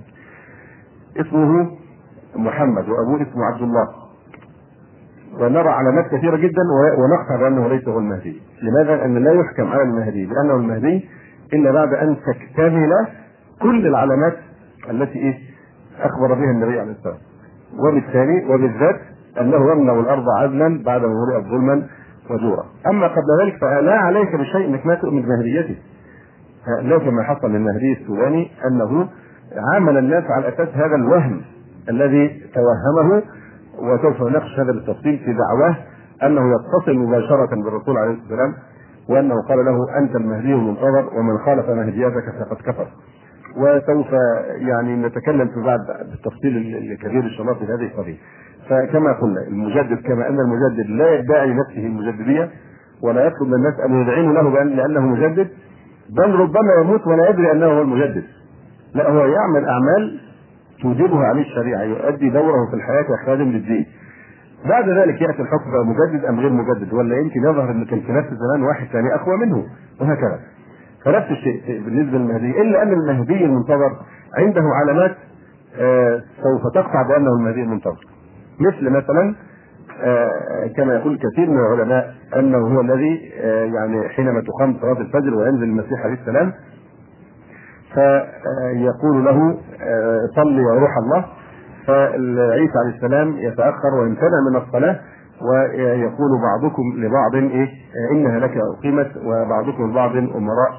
[1.17, 1.71] اسمه
[2.37, 3.89] محمد وأبوه اسمه عبد الله
[5.41, 6.63] ونرى علامات كثيرة جدا
[6.99, 11.09] ونقطع بأنه ليس هو المهدي لماذا؟ لأن لا يحكم على المهدي بأنه المهدي
[11.53, 12.93] إلا بعد أن تكتمل
[13.63, 14.37] كل العلامات
[14.91, 15.39] التي إيه؟
[16.01, 17.19] أخبر بها النبي عليه السلام
[17.79, 19.01] وبالتالي وبالذات
[19.41, 21.87] أنه يمنع الأرض عدلا بعد ملئت ظلما
[22.31, 25.77] وجورا أما قبل ذلك فلا عليك بشيء أنك ما تؤمن بمهديته.
[26.83, 29.09] لا كما حصل للمهدي السوداني أنه
[29.73, 31.43] عامل الناس على أساس هذا الوهم
[31.89, 33.23] الذي توهمه
[33.79, 35.77] وسوف نناقش هذا بالتفصيل في دعواه
[36.23, 38.55] أنه يتصل مباشرة بالرسول عليه الصلاة والسلام
[39.09, 42.89] وأنه قال له أنت المهدي المنتظر ومن خالف مهديتك فقد كفر.
[43.57, 44.07] وسوف
[44.59, 46.57] يعني نتكلم في بعد بالتفصيل
[46.93, 48.17] الكبير إن شاء الله في هذه القضية.
[48.69, 52.51] فكما قلنا المجدد كما أن المجدد لا يدعي نفسه المجددية
[53.03, 55.49] ولا يطلب من الناس أن يذعنوا له بأن لأنه مجدد
[56.17, 58.25] بل ربما يموت ولا يدري أنه هو المجدد.
[58.95, 60.21] لا هو يعمل أعمال
[60.83, 63.87] توجبها عليه الشريعة يؤدي دوره في الحياة كخادم للدين
[64.69, 68.13] بعد ذلك يأتي الحكم بقى مجدد أم غير مجدد ولا يمكن يظهر إن كان في
[68.13, 69.65] نفس الزمان واحد ثاني أقوى منه
[70.01, 70.41] وهكذا.
[71.05, 72.61] فنفس الشيء بالنسبة للمهدي.
[72.63, 73.91] إلا أن المهدي المنتظر
[74.39, 75.17] عنده علامات
[75.81, 78.05] آه سوف تقطع بأنه المهدي المنتظر.
[78.61, 79.35] مثل مثلا
[80.03, 85.35] آه، كما يقول كثير من العلماء أنه هو الذي آه، يعني حينما تقام صلاة الفجر
[85.35, 86.53] وينزل المسيح عليه السلام
[87.95, 91.25] فيقول له آه، صلي يا روح الله.
[91.87, 95.01] فعيسى عليه السلام يتأخر ويمتنع من الصلاة
[95.43, 97.69] ويقول بعضكم لبعض إيه
[98.13, 100.73] إنها لك أقيمت وبعضكم لبعض أمراء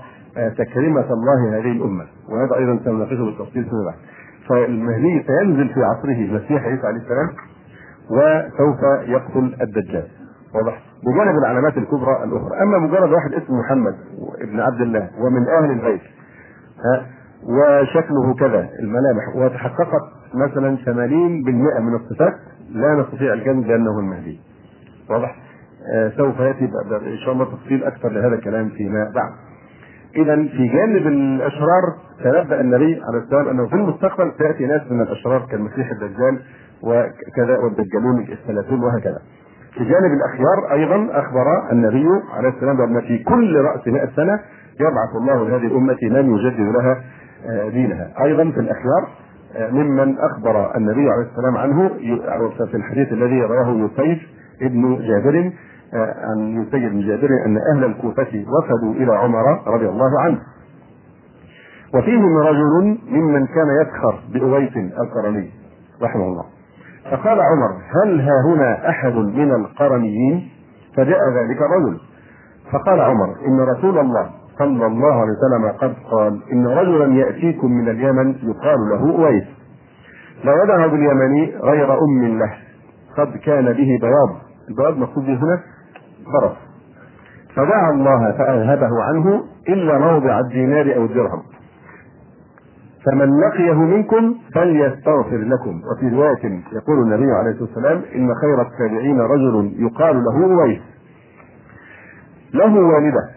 [0.58, 2.06] تكريمة الله هذه الأمة.
[2.30, 3.96] وهذا أيضا سنناقشه بالتفصيل فيما بعد
[4.50, 7.30] فالمهدي سينزل في عصره المسيح عيسى عليه السلام
[8.10, 10.08] وسوف يقتل الدجال.
[10.56, 12.62] واضح؟ بجانب العلامات الكبرى الأخرى.
[12.64, 13.96] أما مجرد واحد اسمه محمد
[14.42, 16.02] ابن عبد الله ومن أهل البيت
[16.86, 17.06] ها
[17.44, 19.36] وشكله كذا الملامح.
[19.36, 20.02] وتحققت
[20.34, 22.34] مثلا 80% من الصفات
[22.72, 24.40] لا نستطيع الجزم بانه المهدي
[25.10, 25.36] واضح؟
[25.96, 29.32] آه سوف يأتي إن شاء الله تفصيل أكثر لهذا الكلام فيما بعد.
[30.16, 31.84] اذا في جانب الأشرار
[32.24, 36.40] تنبأ النبي عليه السلام أنه في المستقبل سيأتي ناس من الأشرار كالمسيح الدجال
[36.84, 39.20] وكذا والدجالون الثلاثون وهكذا.
[39.74, 44.40] في جانب الأخيار أيضا أخبر النبي عليه السلام بأن في كل رأس 100 سنة
[44.80, 47.04] يبعث الله لهذه الأمة من يجدد لها
[47.46, 48.14] آه، دينها.
[48.24, 49.08] أيضا في الأخيار
[49.56, 51.90] آه، ممن أخبر النبي عليه السلام عنه
[52.72, 54.20] في الحديث الذي رواه يسيف
[54.62, 55.52] ابن جابر
[55.94, 60.40] آه، عن يسيف بن جابر أن أهل الكوفة وفدوا إلى عمر رضي الله عنه.
[61.96, 65.50] وفيهم رجل ممن كان يسخر بأويس القرني
[66.02, 66.57] رحمه الله.
[67.12, 67.72] فقال عمر
[68.04, 70.50] هل ها هنا أحد من القرنيين؟
[70.98, 72.00] فجاء ذلك الرجل.
[72.72, 77.90] فقال عمر إن رسول الله صلى الله عليه وسلم قد قال إن رجلا يأتيكم من
[77.90, 79.30] اليمن يقال له
[80.44, 82.54] لا يدع باليمن غير أم له
[83.18, 84.30] قد كان به بياض.
[84.70, 85.60] البواب مقصود هنا؟
[86.34, 86.58] برص
[87.56, 91.44] فدعا الله فأذهبه عنه إلا موضع الدينار أو الدرهم.
[93.12, 95.82] فمن لقيه منكم فليستغفر لكم.
[95.92, 100.82] وفي رواية يقول النبي عليه الصلاة والسلام إن خير التابعين رجل يقال له أويس
[102.54, 103.30] له والدة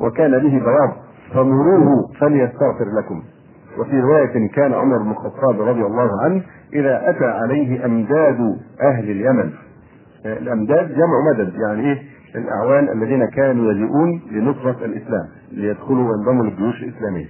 [0.00, 0.92] وكان به بياض
[1.34, 1.88] فمروه
[2.20, 3.22] فليستغفر لكم.
[3.78, 6.42] وفي رواية كان عمر بن الخطاب رضي الله عنه
[6.74, 8.38] إذا أتى عليه أمداد
[8.82, 9.50] أهل اليمن.
[10.26, 12.02] الأمداد جمع مدد يعني إيه؟
[12.34, 17.26] الأعوان الذين كانوا يجيئون لنصرة الإسلام ليدخلوا وينضموا للجيوش الإسلامية.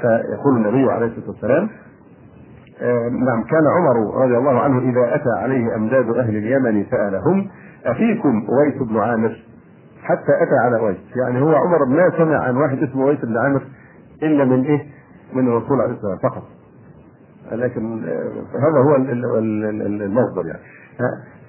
[0.00, 1.68] فيقول النبي عليه الصلاة والسلام
[2.82, 7.48] آه، نعم كان عمر رضي الله عنه إذا أتى عليه أمداد أهل اليمن سألهم
[7.86, 9.44] أفيكم أويس بن عامر؟
[10.02, 10.98] حتى أتى على أويس.
[11.16, 13.62] يعني هو عمر ما سمع عن واحد اسمه أويس بن عامر
[14.22, 14.86] إلا من إيه؟
[15.32, 16.42] من الرسول عليه الصلاة والسلام فقط.
[17.52, 20.62] لكن آه، هذا هو المصدر يعني.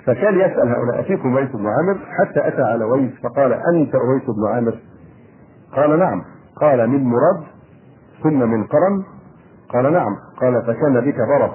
[0.05, 4.53] فكان يسأل هؤلاء أفيكم أويس بن عامر؟ حتى أتى على أويس فقال أنت أويس بن
[4.53, 4.79] عامر؟
[5.75, 6.21] قال نعم.
[6.61, 7.43] قال من مراد
[8.25, 9.03] ثم من قرن؟
[9.69, 10.15] قال نعم.
[10.41, 11.51] قال فكان بك برص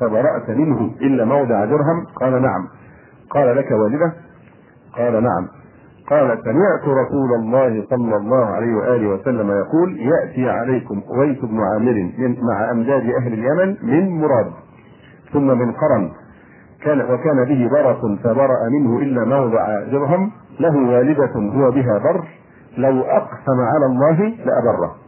[0.00, 2.68] فبرأت منه إلا موضع درهم؟ قال نعم.
[3.30, 4.12] قال لك والدة؟
[4.96, 5.48] قال نعم.
[6.10, 12.12] قال سمعت رسول الله صلى الله عليه وآله وسلم يقول يأتي عليكم أويس بن عامر
[12.42, 14.52] مع أمداد أهل اليمن من مراد.
[15.32, 16.10] ثم من قرن.
[16.82, 22.24] كان وكان به برص فبرأ منه إلا موضع درهم له والدة هو بها بر
[22.78, 25.03] لو أقسم على الله لأبره.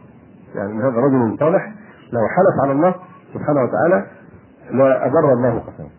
[0.55, 1.73] يعني هذا رجل صالح
[2.13, 2.95] لو حلف على الله
[3.33, 4.05] سبحانه وتعالى
[4.71, 5.89] لا أبر الله قسمه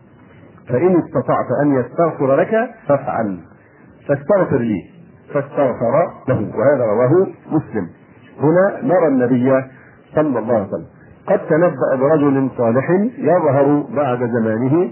[0.69, 3.39] فإن استطعت أن يستغفر لك فافعل.
[4.07, 4.81] فاستغفر لي.
[5.33, 6.51] فاستغفر له.
[6.57, 7.87] وهذا رواه مسلم.
[8.41, 9.65] هنا نرى النبي
[10.15, 10.85] صلى الله عليه وسلم.
[11.27, 14.91] قد تنبأ برجل صالح يظهر بعد زمانه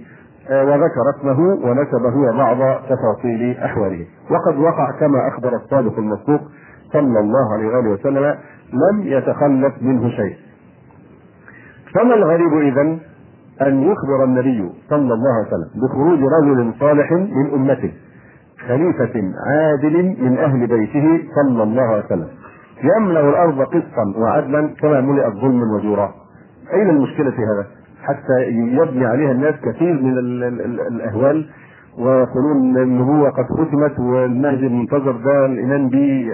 [0.49, 2.57] آه، وذكر اسمه ونسبه وبعض
[2.89, 4.05] تفاصيل أحواله.
[4.31, 6.41] وقد وقع كما أخبر الصادق المصدوق
[6.93, 8.35] صلى الله عليه وآله وسلم
[8.73, 10.35] لم يتخلف منه شيء
[11.93, 12.81] فما الغريب اذا
[13.61, 17.91] أن يخبر النبي صلى الله عليه وسلم بخروج رجل صالح من أمته
[18.67, 22.27] خليفة عادل من أهل بيته صلى الله عليه وسلم
[22.83, 26.13] يملأ الأرض قسطا وعدلا كما ملئت ظلما وجورا
[26.73, 27.67] أين المشكلة في هذا؟
[28.03, 30.17] حتى يبني عليها الناس كثير من
[30.87, 31.49] الأهوال
[31.99, 36.31] ويقولون النبوة قد ختمت والمهدي المنتظر ده الإيمان به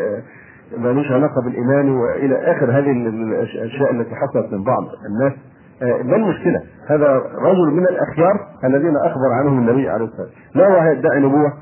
[0.78, 5.34] مالوش علاقة بالإيمان وإلى آخر هذه الأشياء التي حصلت من بعض الناس.
[5.82, 10.72] آه، ما المشكلة؟ هذا رجل من الأخيار الذين أخبر عنهم النبي عليه الصلاة والسلام.
[10.72, 11.54] لا هو يدعي نبوة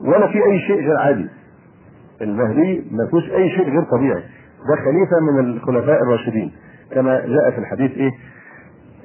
[0.00, 1.28] ولا في أي شيء غير عادي.
[2.22, 4.22] المهدي ما فيهوش أي شيء غير طبيعي.
[4.68, 6.52] ده خليفة من الخلفاء الراشدين.
[6.92, 8.10] كما جاء في الحديث إيه؟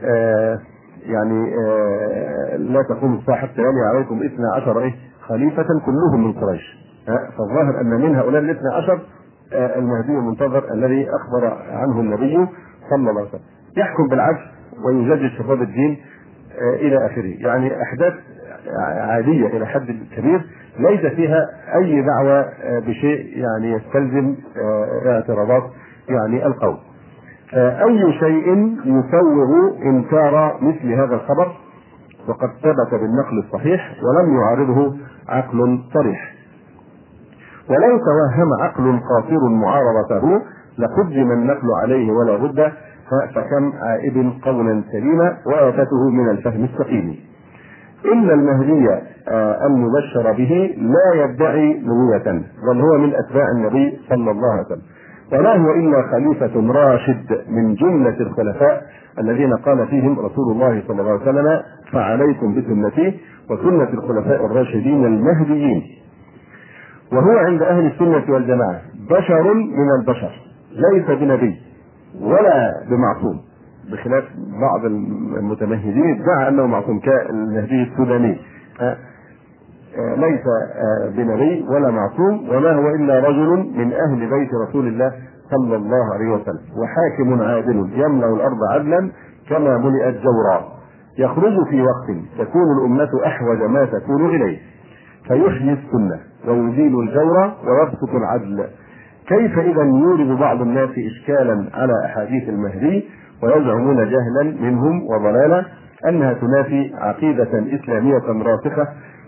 [0.03, 0.59] آه
[1.05, 6.77] يعني آه لا تقوم الساعة حتى يلي عليكم اثنا عشر إيه؟ خليفة كلهم من قريش.
[7.09, 8.99] آه فالظاهر أن من هؤلاء الاثنى عشر
[9.53, 12.47] المهدي المنتظر الذي أخبر عنه النبي
[12.89, 13.41] صلى الله عليه وسلم.
[13.77, 14.39] يحكم بالعدل
[14.85, 15.97] ويجدد شباب الدين
[16.61, 17.35] آه، إلى آخره.
[17.37, 18.13] يعني أحداث
[18.97, 20.41] عادية إلى حد كبير
[20.79, 24.35] ليس فيها أي دعوة آه، بشيء يعني يستلزم
[25.05, 25.63] اعتراضات
[26.09, 26.77] يعني القول
[27.53, 31.51] أي شيء يسوغ إنكار مثل هذا الخبر؟
[32.27, 34.95] وقد ثبت بالنقل الصحيح ولم يعارضه
[35.29, 36.32] عقل صريح.
[37.69, 40.41] ولو توهم عقل قاصر معارضته
[40.77, 42.71] لقدم النقل عليه ولا بد
[43.35, 47.15] فكم عائد قولا سليما وآفته من الفهم السقيم.
[48.13, 48.89] إن المهدي
[49.27, 54.81] آه، المبشر به لا يدعي نبوة بل هو من أتباع النبي صلى الله عليه وسلم.
[55.31, 58.81] ولا هو إلا خليفة راشد من جملة الخلفاء
[59.19, 65.81] الذين قال فيهم رسول الله صلى الله عليه وسلم فعليكم بسنتي وسنة الخلفاء الراشدين المهديين.
[67.13, 68.81] وهو عند أهل السنة والجماعة.
[69.09, 70.31] بشر من البشر.
[70.71, 71.61] ليس بنبي
[72.21, 73.41] ولا بمعصوم.
[73.91, 74.23] بخلاف
[74.61, 74.85] بعض
[75.39, 78.37] المتمهدين ادعى أنه معصوم كالمهدي السوداني.
[78.81, 78.97] آه،
[79.97, 80.41] آه، ليس
[80.75, 85.11] آه، بنبي ولا معصوم وما هو إلا رجل من أهل بيت رسول الله
[85.51, 86.61] صلى الله عليه وسلم.
[86.77, 89.11] وحاكم عادل يملأ الأرض عدلا
[89.49, 90.73] كما ملئت جورا.
[91.17, 94.72] يخرج في وقت تكون الأمة أحوج ما تكون إليه.
[95.27, 98.65] فيحيي السنة ويزيل الجور ويبسط العدل.
[99.27, 103.05] كيف اذا يورد بعض الناس اشكالا على أحاديث المهدي
[103.43, 105.65] ويزعمون جهلا منهم وضلالا
[106.09, 108.87] أنها تنافي عقيدة إسلامية راسخة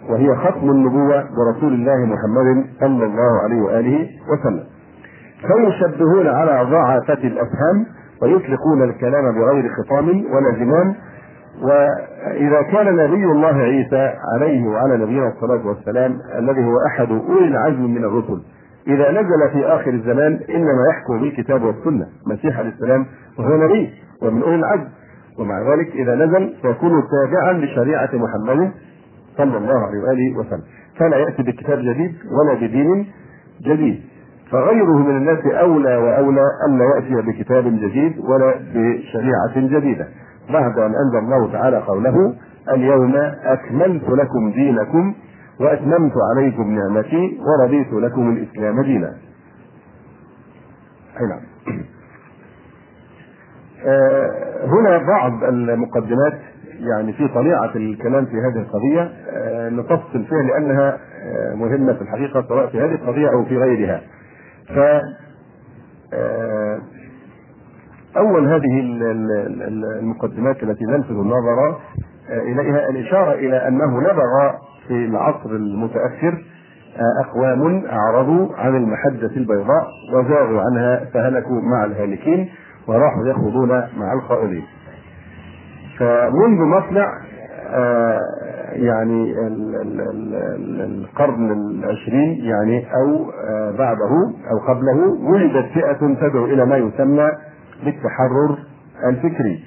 [0.09, 4.63] وهي ختم النبوة برسول الله محمد صلى الله عليه وآله وسلم.
[5.41, 7.85] فيشبهون على ضعفة الأفهام
[8.21, 10.95] ويطلقون الكلام بغير خطام ولا زمام
[11.61, 17.81] وإذا كان نبي الله عيسى عليه وعلى نبينا الصلاة والسلام الذي هو أحد أولي العزم
[17.81, 18.41] من الرسل.
[18.87, 22.07] إذا نزل في آخر الزمان إنما يحكم بالكتاب والسنة.
[22.27, 23.05] مسيح عليه السلام
[23.39, 23.89] وهو نبي
[24.21, 24.87] ومن أولي العزم.
[25.39, 28.71] ومع ذلك إذا نزل سيكون تابعا لشريعة محمد
[29.37, 30.63] صلى الله عليه وآله وسلم.
[30.99, 33.07] فلا يأتي بكتاب جديد ولا بدين
[33.65, 34.01] جديد.
[34.51, 40.07] فغيره من الناس أولى وأولى ألا يأتي بكتاب جديد ولا بشريعة جديدة.
[40.49, 42.33] بعد أن أنزل الله تعالى قوله
[42.73, 45.13] اليوم أكملت لكم دينكم
[45.59, 49.13] وأتممت عليكم نعمتي ورضيت لكم الإسلام دينا.
[51.21, 51.39] أي نعم.
[53.85, 56.33] آه هنا بعض المقدمات
[56.79, 62.45] يعني في طليعة الكلام في هذه القضية آه نفصل فيها لأنها آه مهمة في الحقيقة
[62.47, 64.01] سواء في هذه القضية أو في غيرها.
[64.67, 64.79] ف
[68.17, 68.81] أول هذه
[69.99, 71.77] المقدمات التي نلفت النظر
[72.29, 74.51] إليها الإشارة إلى أنه نبغ
[74.87, 76.43] في العصر المتأخر
[77.25, 82.49] أقوام أعرضوا عن المحجة البيضاء وزاغوا عنها فهلكوا مع الهالكين
[82.87, 84.63] وراحوا يخوضون مع الخائضين.
[85.99, 87.11] فمنذ مطلع
[88.71, 89.35] يعني
[90.85, 93.25] القرن العشرين يعني أو
[93.77, 94.11] بعده
[94.51, 97.29] أو قبله ولدت فئة تدعو إلى ما يسمى
[97.83, 98.57] بالتحرر
[99.09, 99.63] الفكري.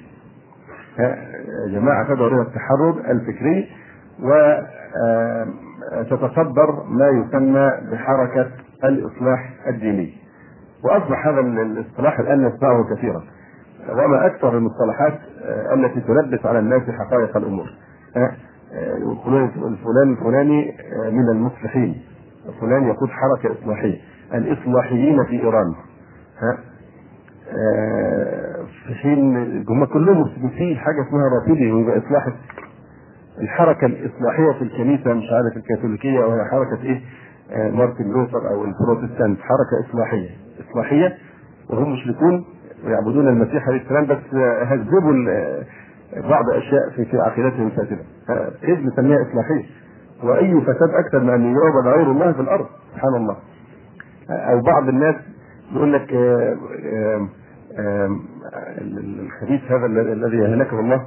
[1.69, 3.69] جماعة تدعو إلى التحرر الفكري
[5.93, 8.51] وتتصدر ما يسمى بحركة
[8.83, 10.17] الإصلاح الديني.
[10.83, 13.23] وأصبح هذا الإصطلاح الآن نسمعه كثيرا.
[13.89, 15.19] وما أكثر المصطلحات
[15.73, 17.69] التي تلبس على الناس حقائق الأمور.
[19.25, 20.75] فلان الفلاني
[21.11, 22.01] من المصلحين.
[22.61, 23.97] فلان يقود حركة إصلاحية.
[24.33, 25.73] الإصلاحيين في إيران.
[26.41, 26.57] ها
[28.87, 29.37] في حين
[29.69, 30.25] هم كلهم
[30.57, 32.27] في حاجة اسمها رافضي ويبقى إصلاح
[33.41, 37.01] الحركة الإصلاحية في الكنيسة مش عارف الكاثوليكية أو حركة إيه؟
[37.51, 40.29] آه مارتن لوثر أو البروتستانت حركة إصلاحية
[40.69, 41.17] إصلاحية
[41.69, 42.45] وهم مشركون
[42.85, 44.35] ويعبدون المسيح عليه السلام بس
[44.67, 45.13] هذبوا
[46.29, 47.97] بعض أشياء في في عقيدتهم الفاسده
[48.61, 49.65] كيف نسميها إصلاحية؟
[50.23, 53.35] وأي فساد أكثر من أن يعبد غير الله في الأرض سبحان الله.
[54.29, 55.15] أو بعض الناس
[55.75, 57.27] يقول لك آآ آآ
[58.81, 61.05] الخبيث هذا الذي أهلكه الله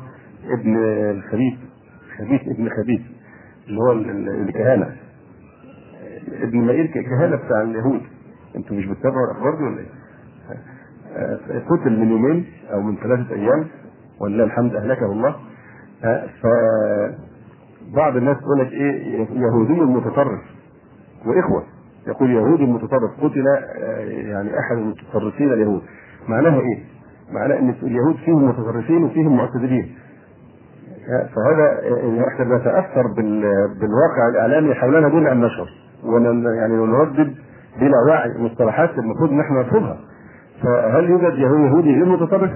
[0.51, 0.77] ابن
[1.11, 1.55] الخبيث
[2.19, 3.01] خبيث ابن خبيث
[3.69, 4.97] اللي هو الكهانه
[6.43, 8.01] ابن مائير كهانة بتاع اليهود.
[8.57, 13.67] أنتوا مش بتتابعوا الأخبار دي ولا إيه؟ قتل من يومين أو من ثلاثة أيام
[14.21, 15.37] ولله الحمد أهلكه الله.
[16.43, 16.47] ف
[17.95, 20.41] بعض الناس تقول لك إيه؟ يهودي متطرف
[21.27, 21.65] وإخوة.
[22.07, 23.45] يقول يهودي متطرف قتل
[24.09, 25.83] يعني أحد المتطرفين اليهود.
[26.29, 26.85] معناها إيه؟
[27.33, 29.95] معناه إن اليهود فيهم متطرفين وفيهم معتدلين
[31.07, 31.79] فهذا
[32.29, 33.07] إحنا نتاثر
[33.81, 35.69] بالواقع الإعلامي حولنا دون أن نشعر
[36.61, 37.35] يعني ونردد
[37.81, 39.99] بلا وعي مصطلحات المفروض ان إحنا نرفضها
[40.63, 42.51] فهل يوجد يهودي غير متطرف؟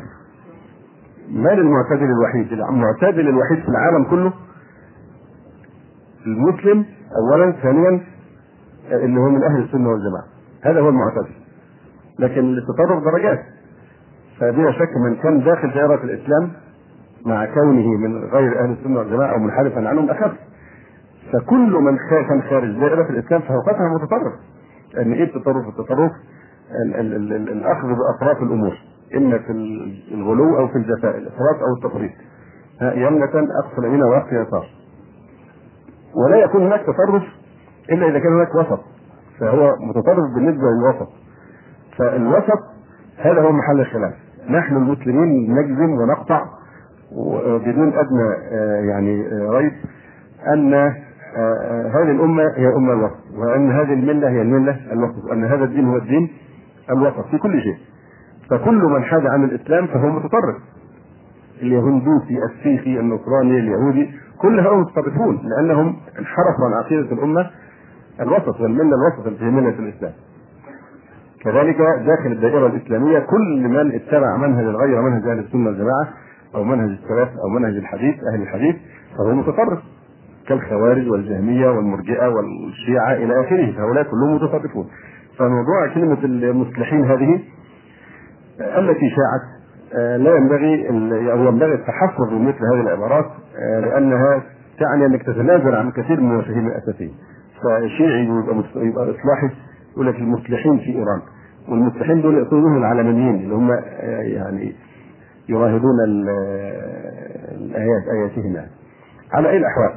[1.30, 4.32] من المعتدل الوحيد؟ المعتدل الوحيد في العالم كله
[6.26, 6.84] المسلم
[7.16, 8.00] اولا ثانيا
[8.92, 10.24] اللي هو من أهل السنة والجماعة
[10.62, 11.30] هذا هو المعتدل
[12.18, 13.38] لكن التطرف درجات
[14.40, 16.50] فبلا شك من كان داخل دائره الإسلام
[17.26, 20.32] مع كونه من غير أهل السنة والجماعة أو منحرفا عنهم أخف.
[21.32, 24.32] فكل من كان خارج دائره الإسلام فهو قطعا متطرف.
[24.98, 26.12] ان إيه التطرف؟ التطرف
[26.84, 28.78] ال ال ال ال الأخذ بأطراف الأمور.
[29.16, 29.52] إما في
[30.14, 32.12] الغلو أو في الجفاء الإفراط أو التفريط
[32.82, 34.66] يمنة اقصى اليمين واقصى يسار.
[36.14, 37.22] ولا يكون هناك تطرف
[37.90, 38.80] إلا إذا كان هناك وسط.
[39.40, 41.08] فهو متطرف بالنسبة للوسط.
[41.98, 42.62] فالوسط
[43.18, 44.25] هذا هو محل الخلاف.
[44.50, 46.44] نحن المسلمين نجزم ونقطع
[47.66, 48.56] بدون أدنى
[48.88, 49.72] يعني ريب
[50.54, 50.74] أن
[51.94, 55.96] هذه الأمة هي أمة الوسط وأن هذه الملة هي الملة الوسط وأن هذا الدين هو
[55.96, 56.28] الدين
[56.90, 57.76] الوسط في كل شيء.
[58.50, 60.56] فكل من حاد عن الإسلام فهو متطرف.
[61.62, 67.50] اليهندوسي السيخي النصراني اليهودي كل هؤلاء متطرفون لأنهم انحرفوا عن عقيدة الأمة
[68.20, 70.12] الوسط والملة الوسط التي هي ملة الإسلام.
[71.46, 71.76] كذلك
[72.06, 76.08] داخل الدائرة الإسلامية كل من اتبع منهج غير منهج أهل السنة والجماعة
[76.54, 78.76] أو منهج السلف أو منهج الحديث أهل الحديث
[79.18, 79.78] فهو متطرف
[80.48, 84.86] كالخوارج والجهمية والمرجئة والشيعة إلى آخره فهؤلاء كلهم متطرفون.
[85.38, 87.40] فموضوع كلمة المصلحين هذه
[88.60, 89.56] التي شاعت
[90.20, 90.88] لا ينبغي
[91.32, 93.26] أو ينبغي التحفظ من مثل هذه العبارات
[93.82, 94.42] لأنها
[94.78, 97.10] تعني أنك تتنازل عن كثير من المفاهيم الأساسية.
[97.62, 98.24] فالشيعي
[98.76, 99.50] يبقى إصلاحي
[99.92, 101.20] يقول لك المصلحين في إيران.
[101.68, 103.70] والمصلحين دول يقصدون العلمانيين اللي هم
[104.36, 104.74] يعني
[105.48, 105.96] يراهدون
[107.58, 108.66] الآيات آياتهما
[109.32, 109.90] على أي الأحوال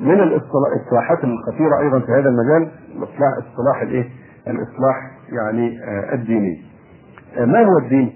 [0.00, 4.08] من الاصلاحات الخطيرة أيضا في هذا المجال الاصلاح اصطلاح الإيه؟
[4.46, 4.96] الاصلاح
[5.32, 5.78] يعني
[6.14, 6.62] الديني.
[7.38, 8.12] ما هو الدين؟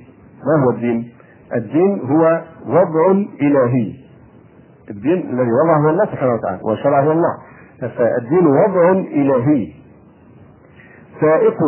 [0.47, 1.13] ما هو الدين؟
[1.55, 3.93] الدين هو وضع إلهي.
[4.91, 7.37] الدين الذي وضعه الله سبحانه وتعالى وشرعه الله.
[7.81, 9.73] فالدين وضع إلهي
[11.21, 11.59] سائق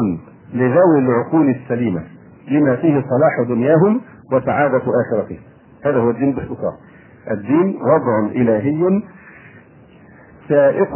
[0.54, 2.02] لذوي العقول السليمة
[2.50, 4.00] لما فيه صلاح دنياهم
[4.32, 5.38] وسعادة آخرتهم.
[5.84, 6.72] هذا هو الدين باختصار.
[7.30, 9.02] الدين وضع إلهي
[10.48, 10.94] سائق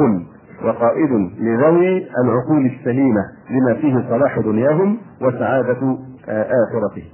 [0.64, 5.96] وقائد لذوي العقول السليمة لما فيه صلاح دنياهم وسعادة
[6.28, 7.04] آخرته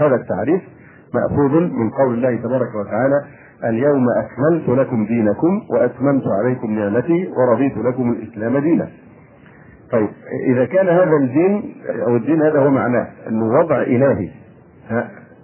[0.00, 0.62] هذا التعريف
[1.14, 3.24] مأخوذ من قول الله تبارك وتعالى
[3.64, 8.88] اليوم أكملت لكم دينكم وأتممت عليكم نعمتي ورضيت لكم الإسلام دينا
[9.92, 10.08] طيب
[10.46, 11.74] إذا كان هذا الدين
[12.06, 14.30] أو الدين هذا هو معناه أنه وضع إلهي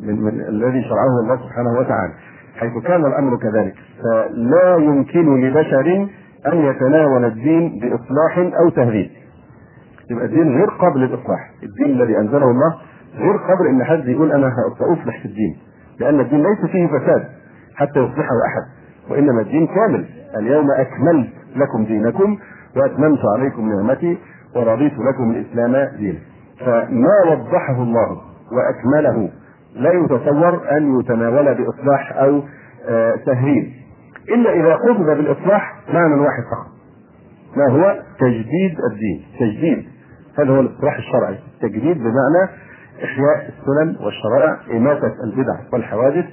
[0.00, 2.12] من, من الذي شرعه الله سبحانه وتعالى
[2.56, 6.08] حيث كان الأمر كذلك فلا يمكن لبشر
[6.46, 9.10] أن يتناول الدين بإصلاح أو تهذيب.
[10.10, 11.50] يبقى الدين غير قابل للإصلاح.
[11.62, 12.74] الدين الذي أنزله الله
[13.18, 15.56] غير قابل إن حد يقول أنا سأصلح في الدين
[16.00, 17.24] لأن الدين ليس فيه فساد
[17.74, 18.62] حتى يصلحه أحد
[19.10, 20.06] وإنما الدين كامل.
[20.36, 22.38] اليوم أكملت لكم دينكم
[22.76, 24.18] وأتممت عليكم نعمتي
[24.56, 26.18] ورضيت لكم الإسلام دينا.
[26.60, 28.20] فما وضحه الله
[28.52, 29.30] وأكمله
[29.74, 32.42] لا يتصور أن يتناول بإصلاح أو
[32.88, 33.72] آه تهريب.
[34.28, 36.72] إلا إذا قصد بالإصلاح معنى واحد فقط.
[37.56, 39.24] ما هو؟ تجديد الدين.
[39.40, 39.88] تجديد.
[40.38, 41.38] هذا هو الاصلاح الشرعي.
[41.60, 42.50] تجديد بمعنى
[43.04, 46.24] إحياء السنن والشرائع إماتة البدع والحوادث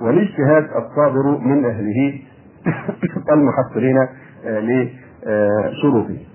[0.00, 2.20] والاجتهاد الصادر من أهله
[3.34, 3.98] المحصلين
[4.46, 4.60] آه،
[5.70, 6.33] لشروطه.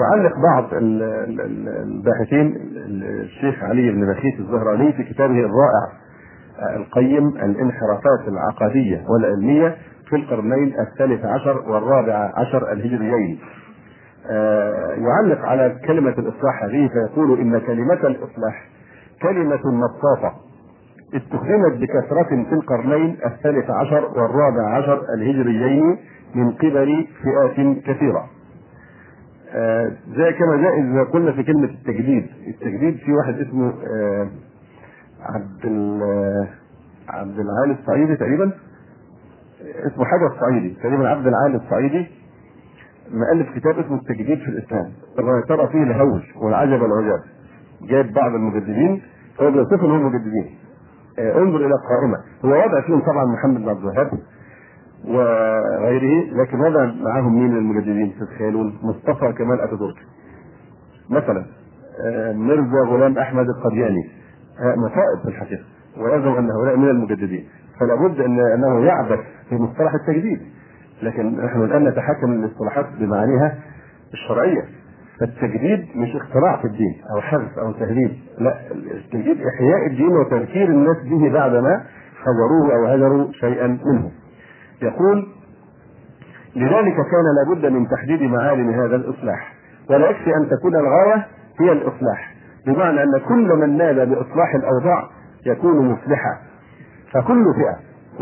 [0.00, 2.54] يعلق بعض الباحثين
[3.22, 5.92] الشيخ علي بن بخيت الزهراني في كتابه الرائع
[6.76, 9.76] القيم الانحرافات العقدية والعلمية
[10.10, 13.38] في القرنين الثالث عشر والرابع عشر الهجريين.
[14.30, 18.68] آه، يعلق على كلمة الإصلاح هذه فيقول إن كلمة الإصلاح
[19.22, 20.34] كلمة مطاطة
[21.14, 25.96] استخدمت بكثرة في القرنين الثالث عشر والرابع عشر الهجريين
[26.34, 28.26] من قبل فئات كثيرة.
[29.54, 32.26] آه، زي كما جاء إذا قلنا في كلمة التجديد.
[32.48, 34.28] التجديد في واحد اسمه آه،
[35.20, 35.66] عبد
[37.08, 38.52] عبد العالي الصعيدي تقريبا.
[39.86, 42.06] اسمه حاجة الصعيدي تقريبا عبد العالي الصعيدي.
[43.12, 44.90] مؤلف كتاب اسمه التجديد في الإسلام.
[45.48, 47.20] ترى فيه الهول والعجب والعجاب
[47.82, 49.02] جايب بعض المجددين.
[49.40, 50.54] هو بيوصفهم هم مجددين
[51.18, 54.10] آه، انظر إلى القائمه هو وضع فيهم طبعا محمد بن عبد الوهاب.
[55.08, 59.96] وغيره لكن وضع معاهم مين المجددين؟ تتخيلون مصطفى كمال أتاتورك.
[61.10, 61.46] مثلا
[62.06, 64.10] آه، مرزا غلام أحمد القدياني
[64.76, 65.62] مصائب في الحقيقة
[65.98, 67.48] ويزعم أن هؤلاء من المجددين.
[67.80, 70.40] فلا بد ان أنه يعبث في مصطلح التجديد.
[71.02, 73.58] لكن نحن الآن نتحكم الاصطلاحات بمعانيها
[74.12, 74.64] الشرعية.
[75.20, 78.10] فالتجديد مش اختراع في الدين أو حذف أو تهذيب.
[78.38, 81.84] لا التجديد إحياء الدين وتذكير الناس به بعدما
[82.16, 84.10] حذروه أو هجروا شيئا منه.
[84.82, 85.26] يقول
[86.56, 89.52] لذلك كان لابد من تحديد معالم هذا الإصلاح
[89.90, 91.26] ولا يكفي أن تكون الغايه
[91.60, 92.34] هي الإصلاح
[92.66, 95.08] بمعنى أن كل من نال بإصلاح الأوضاع
[95.46, 96.38] يكون مصلحا.
[97.12, 97.76] فكل فئة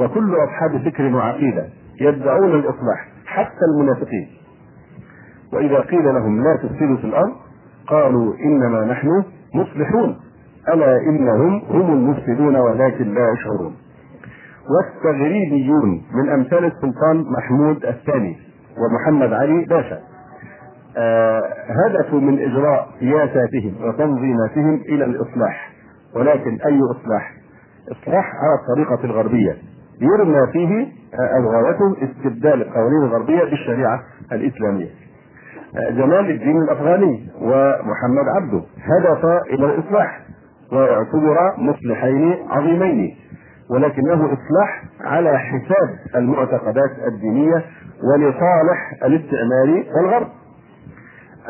[0.04, 1.66] وكل أصحاب فكر وعقيده
[2.00, 4.28] يدعون الإصلاح حتى المنافقين.
[5.52, 7.32] وإذا قيل لهم لا تفسدوا في الأرض
[7.86, 10.16] قالوا إنما نحن مصلحون
[10.68, 13.74] ألا إنهم هم المفسدون ولكن لا يشعرون.
[14.68, 18.36] والتغريبيون من أمثال السلطان محمود الثاني
[18.78, 19.98] ومحمد علي باشا
[20.96, 25.70] آه، هدفوا من إجراء سياساتهم وتنظيماتهم إلى الإصلاح
[26.16, 27.32] ولكن أي إصلاح؟
[27.92, 29.56] إصلاح على الطريقة الغربية
[30.00, 34.00] يرمى فيه آه، غايته استبدال القوانين الغربية بالشريعة
[34.32, 34.88] الإسلامية.
[35.76, 40.20] آه، جمال الدين الأفغاني ومحمد عبده هدفا إلى الإصلاح
[40.72, 43.16] واعتبرا مصلحين عظيمين
[43.70, 47.64] ولكنه إصلاح على حساب المعتقدات الدينية
[48.02, 50.28] ولصالح الاستعمار والغرب.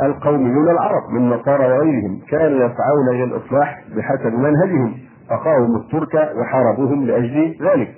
[0.02, 4.94] القوميون العرب من نصارى وغيرهم كانوا يسعون إلى الإصلاح بحسب منهجهم
[5.30, 7.94] فقاوموا الترك وحاربوهم لأجل ذلك.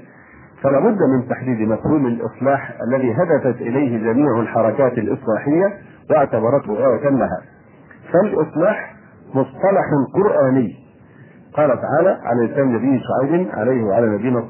[0.62, 5.72] فلا بد من تحديد مفهوم الإصلاح الذي هدفت إليه جميع الحركات الإصلاحية
[6.10, 7.40] واعتبرته غايه لها.
[8.12, 8.94] فالإصلاح
[9.34, 10.89] مصطلح قرآني.
[11.56, 14.44] قال تعالى على لسان نبي شعيب عليه وعلى نبينا